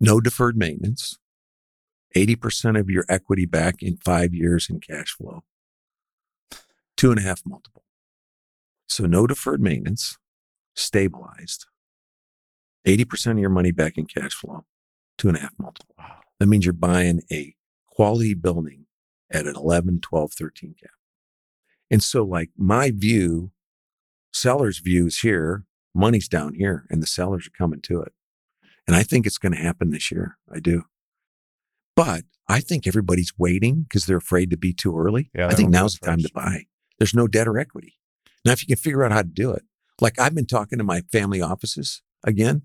[0.00, 1.18] No deferred maintenance.
[2.14, 5.44] 80% of your equity back in five years in cash flow.
[6.96, 7.84] Two and a half multiple.
[8.88, 10.18] So no deferred maintenance,
[10.74, 11.66] stabilized.
[12.86, 14.64] 80% of your money back in cash flow,
[15.18, 15.94] two and a half multiple.
[15.98, 16.20] Wow.
[16.38, 17.54] That means you're buying a
[17.88, 18.86] quality building
[19.30, 20.90] at an 11, 12, 13 cap.
[21.90, 23.52] And so, like, my view,
[24.32, 28.12] seller's view is here, money's down here, and the sellers are coming to it.
[28.86, 30.36] And I think it's going to happen this year.
[30.52, 30.84] I do.
[31.96, 35.30] But I think everybody's waiting because they're afraid to be too early.
[35.34, 36.64] Yeah, I think now's the time to buy.
[36.98, 37.94] There's no debt or equity.
[38.44, 39.62] Now, if you can figure out how to do it,
[40.00, 42.62] like I've been talking to my family offices again,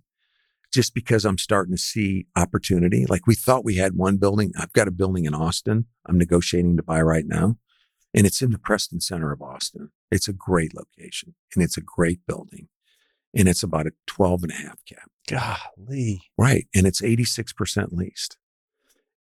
[0.72, 3.06] just because I'm starting to see opportunity.
[3.06, 4.52] Like we thought we had one building.
[4.58, 5.86] I've got a building in Austin.
[6.06, 7.58] I'm negotiating to buy right now.
[8.14, 9.92] And it's in the Preston center of Austin.
[10.12, 12.68] It's a great location and it's a great building.
[13.36, 15.12] And it's about a 12 and a half cap.
[15.28, 16.24] Golly.
[16.36, 16.68] Right.
[16.74, 18.38] And it's 86% leased.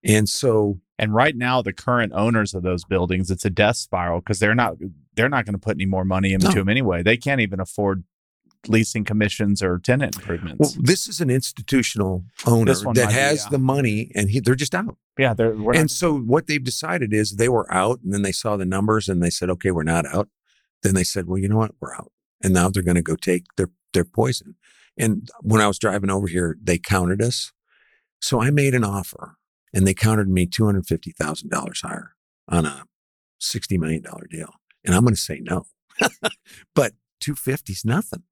[0.06, 4.20] And so, And right now, the current owners of those buildings, it's a death spiral
[4.20, 4.76] because they're not
[5.14, 6.54] they're not going to put any more money into No.
[6.54, 7.02] them anyway.
[7.02, 8.04] They can't even afford
[8.68, 10.58] leasing commissions or tenant improvements.
[10.58, 13.48] well, this is an institutional owner that might be, has yeah.
[13.50, 14.96] the money and he, they're just out.
[15.18, 18.22] yeah, they're we're not- and so what they've decided is they were out and then
[18.22, 20.28] they saw the numbers and they said, okay, we're not out.
[20.82, 21.72] Then they said, well, you know what?
[21.80, 22.10] We're out.
[22.42, 24.56] And now they're going to go take their, their poison.
[24.98, 27.52] And when I was driving over here, they counted us.
[28.20, 29.36] So I made an offer
[29.76, 32.14] and they countered me $250,000 higher
[32.48, 32.84] on a
[33.42, 34.54] $60 million deal.
[34.84, 35.66] And I'm going to say no,
[36.74, 38.22] but 250 is nothing.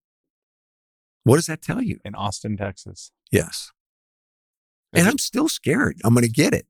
[1.24, 1.98] What does that tell you?
[2.02, 3.12] in Austin, Texas.
[3.30, 3.72] Yes.
[4.94, 6.00] And I'm still scared.
[6.02, 6.66] I'm going to get it.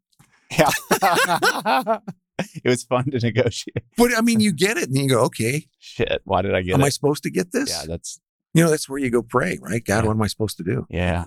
[0.50, 0.70] Yeah.
[2.38, 3.84] it was fun to negotiate.
[3.96, 6.74] But I mean, you get it and you go, okay, Shit, why did I get
[6.74, 6.82] am it?
[6.82, 7.70] Am I supposed to get this?
[7.70, 8.18] yeah, that's
[8.54, 9.84] you know, that's where you go pray, right?
[9.84, 10.08] God, Yeah.
[10.08, 10.86] what am I supposed to do?
[10.90, 11.26] yeah.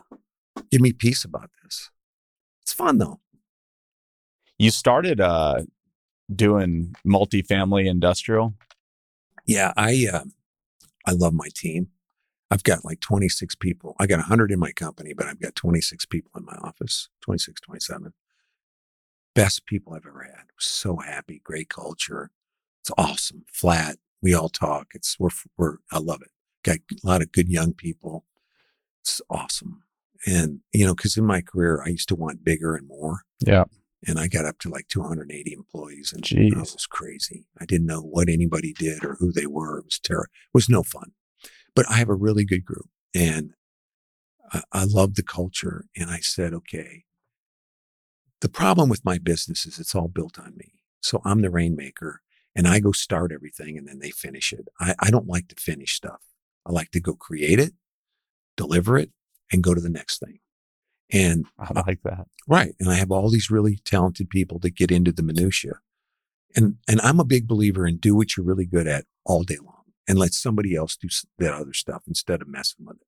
[0.71, 1.91] Give me peace about this.
[2.63, 3.19] It's fun though.
[4.57, 5.63] You started uh
[6.33, 8.53] doing multifamily industrial.
[9.45, 10.23] Yeah, I uh,
[11.05, 11.87] I love my team.
[12.49, 13.95] I've got like 26 people.
[13.99, 17.59] I got 100 in my company, but I've got 26 people in my office, 26,
[17.61, 18.13] 27.
[19.35, 20.45] Best people I've ever had.
[20.57, 22.31] So happy, great culture.
[22.81, 23.97] It's awesome, flat.
[24.21, 24.87] We all talk.
[24.93, 26.31] It's, we're, we're, I love it.
[26.63, 28.25] Got a lot of good young people.
[29.01, 29.83] It's awesome.
[30.25, 33.21] And, you know, cause in my career, I used to want bigger and more.
[33.45, 33.65] Yeah.
[34.05, 36.51] And I got up to like 280 employees and Jeez.
[36.51, 37.45] it was crazy.
[37.59, 39.79] I didn't know what anybody did or who they were.
[39.79, 40.29] It was terrible.
[40.31, 41.13] It was no fun,
[41.75, 43.53] but I have a really good group and
[44.51, 45.85] I, I love the culture.
[45.95, 47.05] And I said, okay,
[48.41, 50.73] the problem with my business is it's all built on me.
[51.01, 52.21] So I'm the rainmaker
[52.55, 54.67] and I go start everything and then they finish it.
[54.79, 56.21] I, I don't like to finish stuff.
[56.65, 57.73] I like to go create it,
[58.57, 59.11] deliver it,
[59.51, 60.39] and go to the next thing.
[61.11, 62.27] And I like that.
[62.47, 62.75] Right.
[62.79, 65.79] And I have all these really talented people that get into the minutia.
[66.55, 69.57] And and I'm a big believer in do what you're really good at all day
[69.63, 73.07] long and let somebody else do that other stuff instead of messing with it.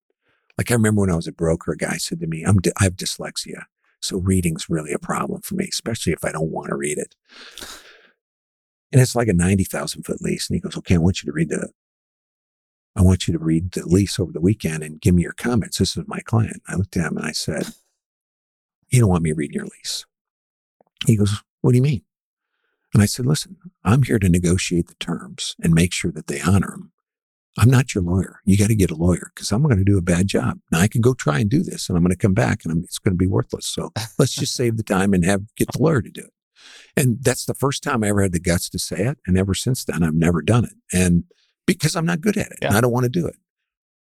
[0.57, 2.73] Like I remember when I was a broker, a guy said to me, I'm dy-
[2.79, 3.63] I have dyslexia.
[4.01, 7.15] So reading's really a problem for me, especially if I don't want to read it.
[8.91, 10.49] And it's like a 90,000 foot lease.
[10.49, 11.69] And he goes, okay, I want you to read the,
[12.95, 15.77] I want you to read the lease over the weekend and give me your comments.
[15.77, 16.61] This is my client.
[16.67, 17.67] I looked at him and I said,
[18.89, 20.05] you don't want me reading your lease.
[21.05, 22.03] He goes, What do you mean?
[22.93, 26.41] And I said, Listen, I'm here to negotiate the terms and make sure that they
[26.41, 26.91] honor them.
[27.57, 28.39] I'm not your lawyer.
[28.45, 30.59] You got to get a lawyer because I'm going to do a bad job.
[30.71, 32.71] Now I can go try and do this and I'm going to come back and
[32.71, 33.65] I'm, it's going to be worthless.
[33.65, 36.33] So let's just save the time and have get the lawyer to do it.
[36.95, 39.17] And that's the first time I ever had the guts to say it.
[39.25, 40.73] And ever since then, I've never done it.
[40.93, 41.23] And
[41.65, 43.35] because I'm not good at it and I don't want to do it.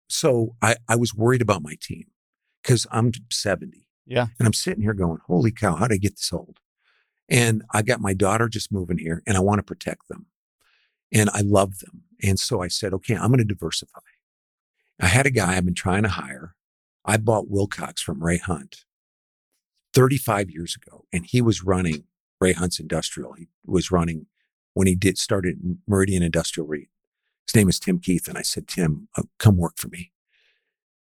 [0.07, 2.05] So I, I was worried about my team
[2.61, 4.27] because I'm 70 Yeah.
[4.38, 6.59] and I'm sitting here going, holy cow, how did I get this old?
[7.30, 10.25] And I got my daughter just moving here and I want to protect them.
[11.13, 12.03] And I love them.
[12.21, 13.99] And so I said, okay, I'm going to diversify.
[14.99, 16.55] I had a guy I've been trying to hire.
[17.05, 18.85] I bought Wilcox from Ray Hunt
[19.93, 22.05] 35 years ago, and he was running
[22.39, 23.34] Ray Hunt's Industrial.
[23.34, 24.27] He was running
[24.73, 26.89] when he did started Meridian Industrial REIT.
[27.47, 28.27] His name is Tim Keith.
[28.27, 30.11] And I said, Tim, uh, come work for me.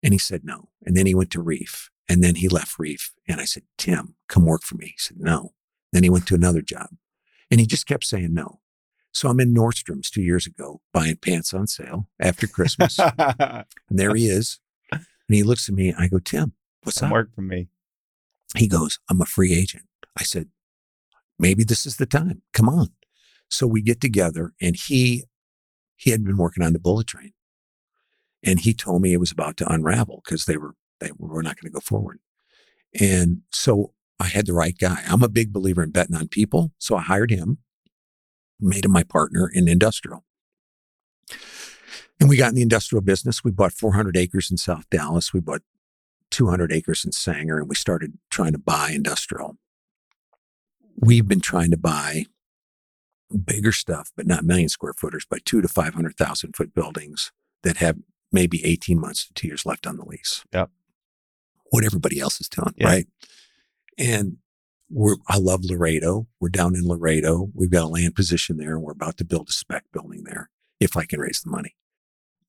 [0.04, 0.70] And he said, no.
[0.84, 3.14] And then he went to Reef and then he left Reef.
[3.26, 4.88] And I said, Tim, come work for me.
[4.88, 5.54] He said, no.
[5.94, 6.90] Then he went to another job
[7.50, 8.60] and he just kept saying no.
[9.14, 13.00] So I'm in Nordstrom's two years ago buying pants on sale after Christmas.
[13.18, 14.60] and there he is.
[14.92, 15.94] And he looks at me.
[15.98, 16.52] I go, Tim,
[16.84, 17.14] what's Some up?
[17.14, 17.70] work for me.
[18.58, 19.86] He goes, I'm a free agent.
[20.18, 20.50] I said,
[21.40, 22.42] maybe this is the time.
[22.54, 22.90] Come on.
[23.48, 25.24] So we get together and he,
[25.96, 27.32] he had been working on the bullet train
[28.44, 30.76] and he told me it was about to unravel because they were,
[31.18, 32.20] were not going to go forward.
[33.00, 35.04] And so I had the right guy.
[35.08, 36.72] I'm a big believer in betting on people.
[36.78, 37.60] So I hired him,
[38.60, 40.24] made him my partner in industrial.
[42.20, 43.44] And we got in the industrial business.
[43.44, 45.34] We bought 400 acres in South Dallas.
[45.34, 45.64] We bought
[46.30, 49.58] 200 acres in Sanger and we started trying to buy industrial.
[50.96, 52.26] We've been trying to buy
[53.46, 57.32] bigger stuff, but not million square footers, but two to 500,000 foot buildings
[57.64, 57.98] that have
[58.32, 60.44] maybe 18 months to two years left on the lease.
[60.54, 60.70] Yep.
[61.72, 62.88] What everybody else is doing, Yeah.
[62.88, 63.08] right?
[63.98, 64.38] And
[64.90, 66.28] we're, I love Laredo.
[66.40, 67.50] We're down in Laredo.
[67.54, 70.50] We've got a land position there and we're about to build a spec building there
[70.80, 71.76] if I can raise the money.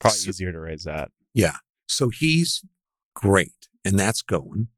[0.01, 1.11] Probably So- easier to raise that.
[1.35, 1.57] Yeah.
[1.89, 2.65] So he's
[3.15, 3.53] great
[3.85, 4.69] and that's going.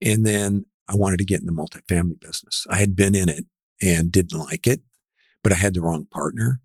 [0.00, 2.66] And then I wanted to get in the multifamily business.
[2.70, 3.46] I had been in it
[3.82, 4.82] and didn't like it,
[5.42, 6.60] but I had the wrong partner.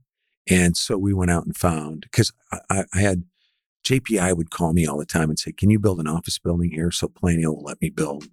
[0.47, 3.23] And so we went out and found, because I, I, I had
[3.83, 6.71] JPI would call me all the time and say, Can you build an office building
[6.71, 6.91] here?
[6.91, 8.25] So Plano will let me build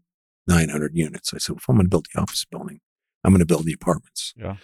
[0.47, 1.33] 900 units.
[1.35, 2.81] I said, If I'm going to build the office building,
[3.25, 4.35] I'm going to build the apartments.
[4.37, 4.57] Yeah.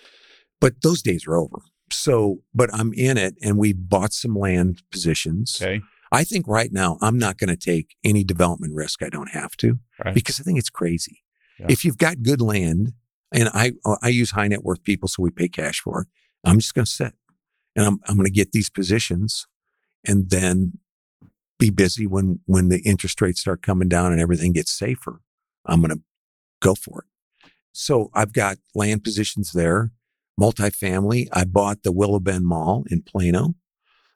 [0.61, 1.62] But those days are over.
[1.90, 5.59] So, but I'm in it and we bought some land positions.
[5.61, 5.81] Okay.
[6.12, 9.56] I think right now I'm not going to take any development risk I don't have
[9.59, 10.15] to Right.
[10.15, 11.23] because I think it's crazy.
[11.59, 11.66] Yeah.
[11.69, 12.93] If you've got good land,
[13.32, 16.09] and I uh, I use high net worth people, so we pay cash for it.
[16.44, 17.15] I'm just going to sit,
[17.74, 19.47] and I'm I'm going to get these positions,
[20.06, 20.78] and then
[21.59, 25.20] be busy when when the interest rates start coming down and everything gets safer.
[25.66, 26.02] I'm going to
[26.60, 27.51] go for it.
[27.72, 29.93] So I've got land positions there,
[30.40, 31.28] multifamily.
[31.32, 33.55] I bought the Willow Bend Mall in Plano oh,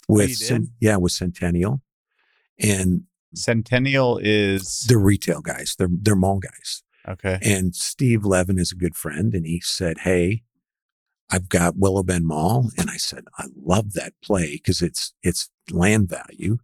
[0.09, 1.83] with Oh, you yeah with Centennial,
[2.59, 3.03] and
[3.35, 5.75] Centennial is they're retail guys.
[5.79, 6.83] They're they're mall guys.
[7.09, 7.39] okay.
[7.43, 10.43] And Steve Levin is a good friend, and he said, "Hey,
[11.31, 15.51] I've got Willow Bend Mall," and I said, "I love that play because it's it's
[15.71, 16.59] land value."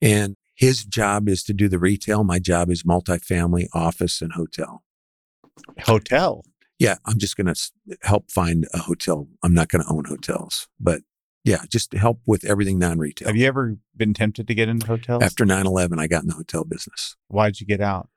[0.00, 2.24] And his job is to do the retail.
[2.24, 4.82] My job is multifamily, office, and hotel.
[5.84, 6.44] Hotel.
[6.78, 7.70] Yeah, I'm just going to
[8.02, 9.28] help find a hotel.
[9.42, 11.02] I'm not going to own hotels, but
[11.44, 13.26] Yeah, just help with everything non-retail.
[13.28, 15.22] Have you ever been tempted to get into hotels?
[15.22, 17.16] After 9/11, I got in the hotel business.
[17.28, 18.08] Why'd you get out?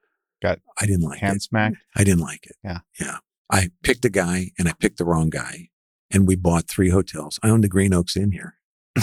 [0.41, 1.43] Got I didn't like Hand it.
[1.43, 1.77] smacked?
[1.95, 2.55] I didn't like it.
[2.63, 2.79] Yeah.
[2.99, 3.17] Yeah.
[3.51, 5.67] I picked a guy and I picked the wrong guy.
[6.13, 7.39] And we bought three hotels.
[7.41, 8.55] I owned the Green Oaks Inn here.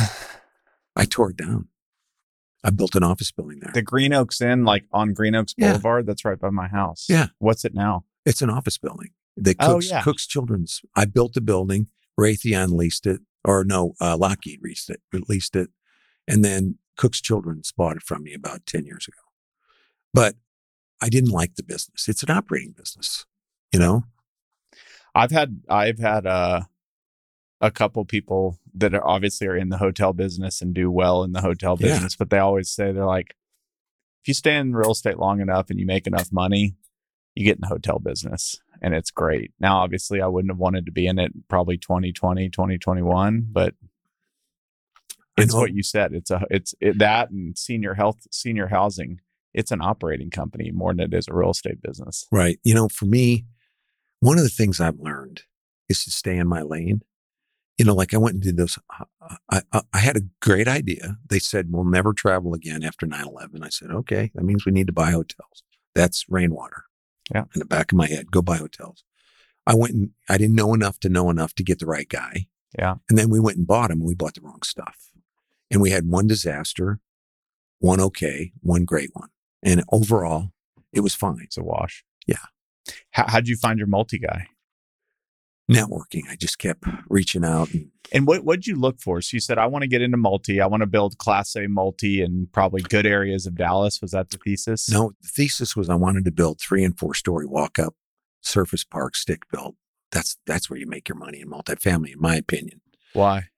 [0.96, 1.68] I tore it down.
[2.62, 3.70] I built an office building there.
[3.72, 5.68] The Green Oaks Inn, like on Green Oaks Yeah.
[5.72, 7.06] Boulevard, that's right by my house.
[7.08, 7.28] Yeah.
[7.38, 8.04] What's it now?
[8.26, 9.10] It's an office building.
[9.38, 10.02] They Oh, cooks, yeah.
[10.02, 10.82] cooks children's.
[10.94, 11.86] I built the building.
[12.20, 15.70] Raytheon leased it, or no, uh, Lockheed leased it, leased it,
[16.26, 19.20] and then Cook's Children's bought it from me about ten years ago.
[20.12, 20.34] But
[21.00, 22.08] I didn't like the business.
[22.08, 23.24] It's an operating business,
[23.72, 24.02] you know.
[25.18, 26.62] I've had I've had uh,
[27.60, 31.32] a couple people that are obviously are in the hotel business and do well in
[31.32, 31.88] the hotel Yeah.
[31.88, 33.34] business, but they always say they're like,
[34.22, 36.76] if you stay in real estate long enough and you make enough money,
[37.34, 39.52] you get in the hotel business and it's great.
[39.58, 43.74] Now, obviously, I wouldn't have wanted to be in it probably 2020, 2021, but
[45.36, 46.14] it's what you said.
[46.14, 49.20] It's a it's it, that and senior health, senior housing.
[49.54, 52.26] It's an operating company more than it is a real estate business.
[52.30, 52.58] Right.
[52.64, 53.46] You know, for me,
[54.20, 55.42] one of the things I've learned
[55.88, 57.02] is to stay in my lane.
[57.78, 58.78] You know, like I went and did those.
[58.98, 61.18] Uh, uh, I, I, I had a great idea.
[61.28, 63.62] They said, we'll never travel again after 9 11.
[63.62, 65.62] I said, okay, that means we need to buy hotels.
[65.94, 66.84] That's rainwater.
[67.32, 67.44] Yeah.
[67.54, 69.04] In the back of my head, go buy hotels.
[69.66, 72.48] I went and I didn't know enough to know enough to get the right guy.
[72.76, 72.96] Yeah.
[73.08, 75.10] And then we went and bought them and we bought the wrong stuff.
[75.70, 77.00] And we had one disaster,
[77.78, 79.28] one okay, one great one.
[79.62, 80.52] And overall,
[80.92, 81.40] it was fine.
[81.42, 82.04] It's a wash.
[82.26, 82.36] Yeah.
[83.10, 84.48] How, how'd you find your multi guy?
[85.70, 86.22] networking.
[86.30, 89.20] I just kept reaching out and And what what'd you look for?
[89.20, 90.60] So you said I want to get into multi.
[90.60, 94.00] I want to build class A multi in probably good areas of Dallas.
[94.00, 94.90] Was that the thesis?
[94.90, 97.94] no, the thesis was I wanted to build three and four story walk up
[98.40, 99.76] surface park stick built.
[100.10, 102.80] That's that's where you make your money in multifamily, in my opinion.
[103.12, 103.48] Why?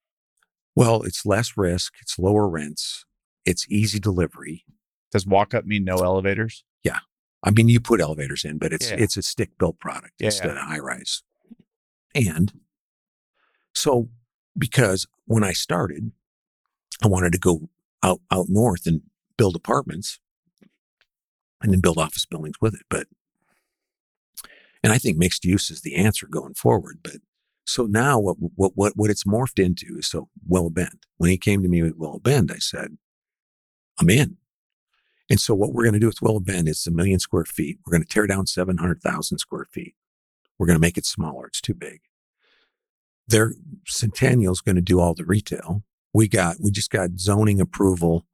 [0.74, 3.04] Well, it's less risk, it's lower rents,
[3.44, 4.64] it's easy delivery.
[5.12, 6.64] Does walk up mean no elevators?
[7.42, 8.96] I mean, you put elevators in, but it's Yeah.
[8.98, 11.22] it's a stick built product Yeah, instead of high rise.
[12.14, 12.52] And
[13.74, 14.10] so,
[14.58, 16.12] because when I started,
[17.02, 17.70] I wanted to go
[18.02, 19.02] out out north and
[19.36, 20.20] build apartments,
[21.62, 22.82] and then build office buildings with it.
[22.90, 23.06] But
[24.82, 26.98] and I think mixed use is the answer going forward.
[27.02, 27.16] But
[27.64, 31.06] so now what what what what it's morphed into is so Willow Bend.
[31.16, 32.98] When he came to me with Willow Bend, I said,
[33.98, 34.36] I'm in.
[35.30, 37.78] And so what we're going to do with Willow Bend is a million square feet.
[37.86, 39.94] We're going to tear down 700,000 square feet.
[40.58, 41.46] We're going to make it smaller.
[41.46, 42.00] It's too big.
[43.28, 43.54] Their
[43.86, 45.84] Centennial's going to do all the retail.
[46.12, 48.26] We got, we just got zoning approval.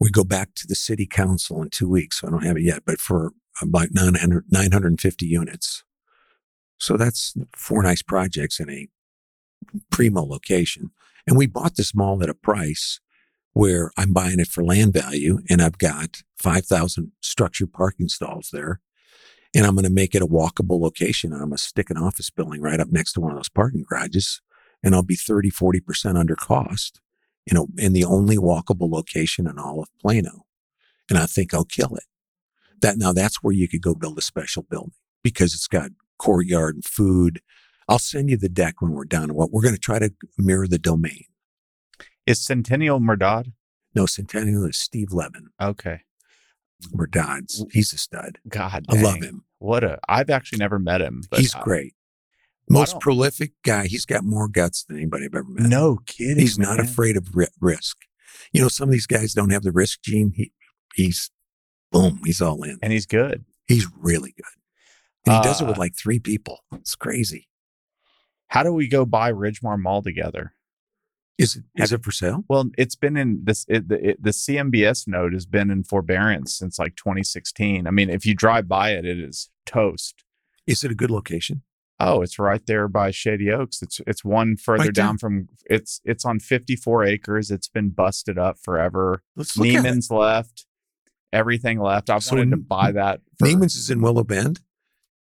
[0.00, 2.20] We go back to the city council in two weeks.
[2.20, 3.32] So I don't have it yet, but for
[3.62, 5.84] about 900, 950 units.
[6.78, 8.88] So that's four nice projects in a
[9.90, 10.90] primo location.
[11.26, 13.00] And we bought this mall at a price
[13.58, 18.80] where I'm buying it for land value and I've got 5,000 structured parking stalls there.
[19.52, 21.32] And I'm going to make it a walkable location.
[21.32, 23.48] And I'm going to stick an office building right up next to one of those
[23.48, 24.40] parking garages.
[24.80, 27.00] And I'll be 30, 40% under cost,
[27.46, 30.44] you know, in the only walkable location in all of Plano.
[31.10, 32.04] And I think I'll kill it.
[32.80, 34.92] That now that's where you could go build a special building
[35.24, 37.40] because it's got courtyard and food.
[37.88, 39.34] I'll send you the deck when we're done.
[39.34, 41.24] What we're going to try to mirror the domain.
[42.28, 43.52] Is Centennial Mehrdad?
[43.94, 45.48] No, Centennial is Steve Levin.
[45.60, 46.00] Okay.
[46.94, 47.64] Mehrdad's.
[47.72, 48.38] He's a stud.
[48.48, 49.44] God, I love him.
[49.58, 49.98] What a!
[50.08, 51.22] I've actually never met him.
[51.30, 51.94] But He's I- great.
[52.70, 53.86] Most prolific guy.
[53.86, 55.70] He's got more guts than anybody I've ever met.
[55.70, 56.38] No kidding.
[56.38, 57.96] he's not afraid of ri- risk.
[58.52, 60.32] You know, some of these guys don't have the risk gene.
[60.36, 60.52] He,
[60.94, 61.30] he's
[61.90, 62.20] boom.
[62.26, 62.78] He's all in.
[62.82, 63.46] and he's good.
[63.66, 64.44] He's really good.
[65.24, 66.58] And he does it with Uh, like three people.
[66.74, 67.48] It's crazy.
[68.48, 70.52] How do we go buy Ridgmar Mall together?
[71.38, 72.44] Is it is it for sale?
[72.48, 73.64] Well, it's been in this.
[73.68, 77.86] It, the, it, the CMBS note has been in forbearance since like 2016.
[77.86, 80.24] I mean, if you drive by it, it is toast.
[80.66, 81.62] Is it a good location?
[82.00, 83.82] Oh, it's right there by Shady Oaks.
[83.82, 85.48] It's it's one further Right down from.
[85.66, 87.52] It's it's on 54 acres.
[87.52, 89.22] It's been busted up forever.
[89.36, 89.68] Let's look.
[89.68, 90.66] Neiman's left.
[91.32, 92.10] Everything left.
[92.10, 93.20] I've So wanted to buy that.
[93.38, 94.60] For, Neiman's is in Willow Bend,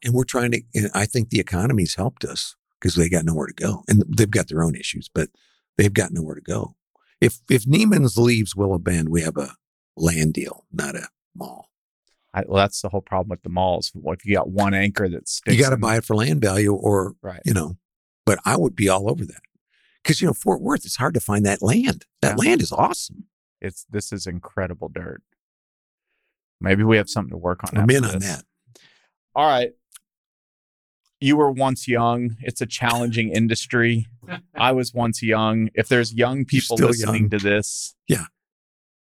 [0.04, 0.62] and we're trying to.
[0.72, 4.30] And I think the economy's helped us because they got nowhere to go, and they've
[4.30, 5.30] got their own issues, but
[5.76, 6.76] they've got nowhere to go.
[7.20, 9.54] If if Neiman's leaves Willow Bend, we have a
[9.96, 11.70] land deal, not a mall.
[12.34, 13.90] I, well, that's the whole problem with the malls.
[13.94, 16.42] Well, if you got one anchor that sticks, you got to buy it for land
[16.42, 17.40] value, or right.
[17.46, 17.76] you know.
[18.26, 19.40] But I would be all over that
[20.02, 20.84] because you know Fort Worth.
[20.84, 22.04] It's hard to find that land.
[22.20, 22.50] That Yeah.
[22.50, 23.24] land is awesome.
[23.62, 25.22] It's this is incredible dirt.
[26.60, 27.78] Maybe we have something to work on.
[27.78, 28.24] I'm in on this.
[28.28, 28.44] that.
[29.34, 29.70] All right.
[31.20, 32.36] You were once young.
[32.40, 34.06] It's a challenging industry.
[34.54, 35.70] I was once young.
[35.74, 37.30] If there's young people still listening young.
[37.30, 38.26] to this, Yeah.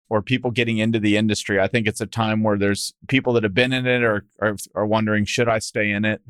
[0.10, 3.44] or people getting into the industry, I think it's a time where there's people that
[3.44, 6.22] have been in it or are, are wondering, should I stay in it?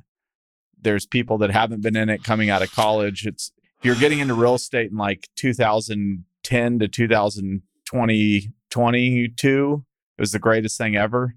[0.82, 3.26] There's people that haven't been in it coming out of college.
[3.26, 9.86] It's if you're getting into real estate in like 2010 to 2020, 22,
[10.18, 11.36] it was the greatest thing ever.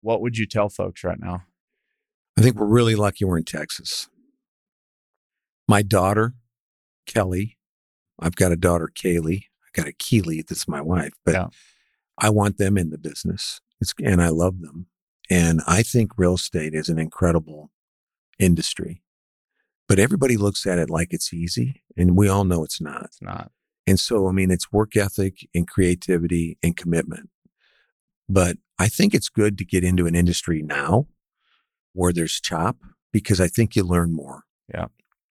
[0.00, 1.42] What would you tell folks right now?
[2.36, 4.08] I think we're really lucky we're in Texas.
[5.68, 6.34] My daughter,
[7.06, 7.56] Kelly,
[8.18, 9.44] I've got a daughter, Kaylee.
[9.66, 11.48] I've got a Keely, that's my wife, but Yeah.
[12.18, 13.60] I want them in the business.
[13.80, 14.86] It's, and I love them.
[15.28, 17.70] And I think real estate is an incredible
[18.38, 19.02] industry,
[19.88, 21.82] but everybody looks at it like it's easy.
[21.96, 23.04] And we all know it's not.
[23.06, 23.50] It's not.
[23.86, 27.30] And so, I mean, it's work ethic and creativity and commitment.
[28.28, 31.06] But I think it's good to get into an industry now
[31.96, 32.76] where there's chop
[33.12, 34.44] because I think you learn more.
[34.72, 34.86] Yeah.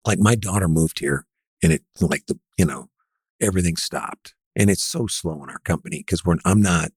[0.06, 1.26] Like my daughter moved here
[1.62, 2.88] and it, like the, you know,
[3.40, 4.34] everything stopped.
[4.54, 6.90] And it's so slow in our company because we're, I'm not,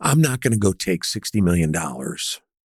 [0.00, 1.72] I'm not going to go take $60 million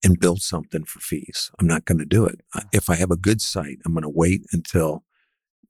[0.05, 1.51] and build something for fees.
[1.59, 2.41] I'm not going to do it.
[2.73, 5.05] If I have a good site, I'm going to wait until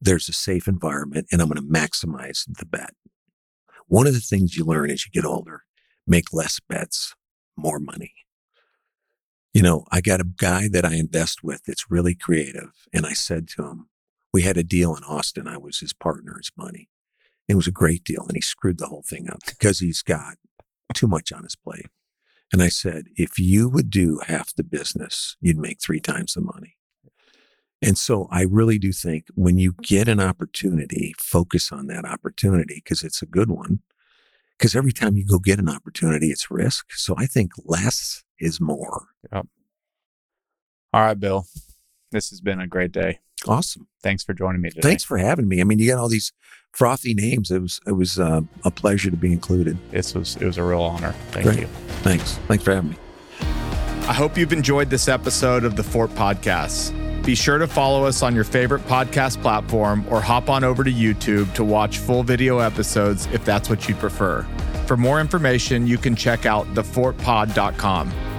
[0.00, 2.94] there's a safe environment and I'm going to maximize the bet.
[3.88, 5.62] One of the things you learn as you get older,
[6.06, 7.14] make less bets,
[7.56, 8.12] more money.
[9.56, 12.72] You know, I got a guy that I invest with that's really creative.
[12.92, 13.88] And I said to him,
[14.30, 15.48] we had a deal in Austin.
[15.48, 16.90] I was his partner, his money.
[17.48, 18.26] It was a great deal.
[18.28, 20.34] And he screwed the whole thing up because he's got
[20.92, 21.86] too much on his plate.
[22.52, 26.42] And I said, if you would do half the business, you'd make three times the
[26.42, 26.76] money.
[27.80, 32.82] And so I really do think when you get an opportunity, focus on that opportunity
[32.84, 33.80] because it's a good one.
[34.58, 36.92] Because every time you go get an opportunity, it's risk.
[36.92, 39.06] So I think less is more.
[39.32, 39.46] Yep.
[40.92, 41.46] All right, Bill.
[42.12, 43.20] This has been a great day.
[43.46, 43.86] Awesome.
[44.02, 44.80] Thanks for joining me today.
[44.88, 45.60] Thanks for having me.
[45.60, 46.32] I mean, you got all these
[46.72, 47.50] frothy names.
[47.50, 49.78] It was it was uh, a pleasure to be included.
[49.90, 51.12] This was it was a real honor.
[51.30, 51.60] Thank Great.
[51.60, 51.66] you.
[52.02, 52.36] Thanks.
[52.48, 52.96] Thanks for having me.
[54.08, 56.94] I hope you've enjoyed this episode of the Fort Podcasts.
[57.24, 60.92] Be sure to follow us on your favorite podcast platform or hop on over to
[60.92, 64.46] YouTube to watch full video episodes if that's what you'd prefer.
[64.86, 68.35] For more information, you can check out thefortpod.com.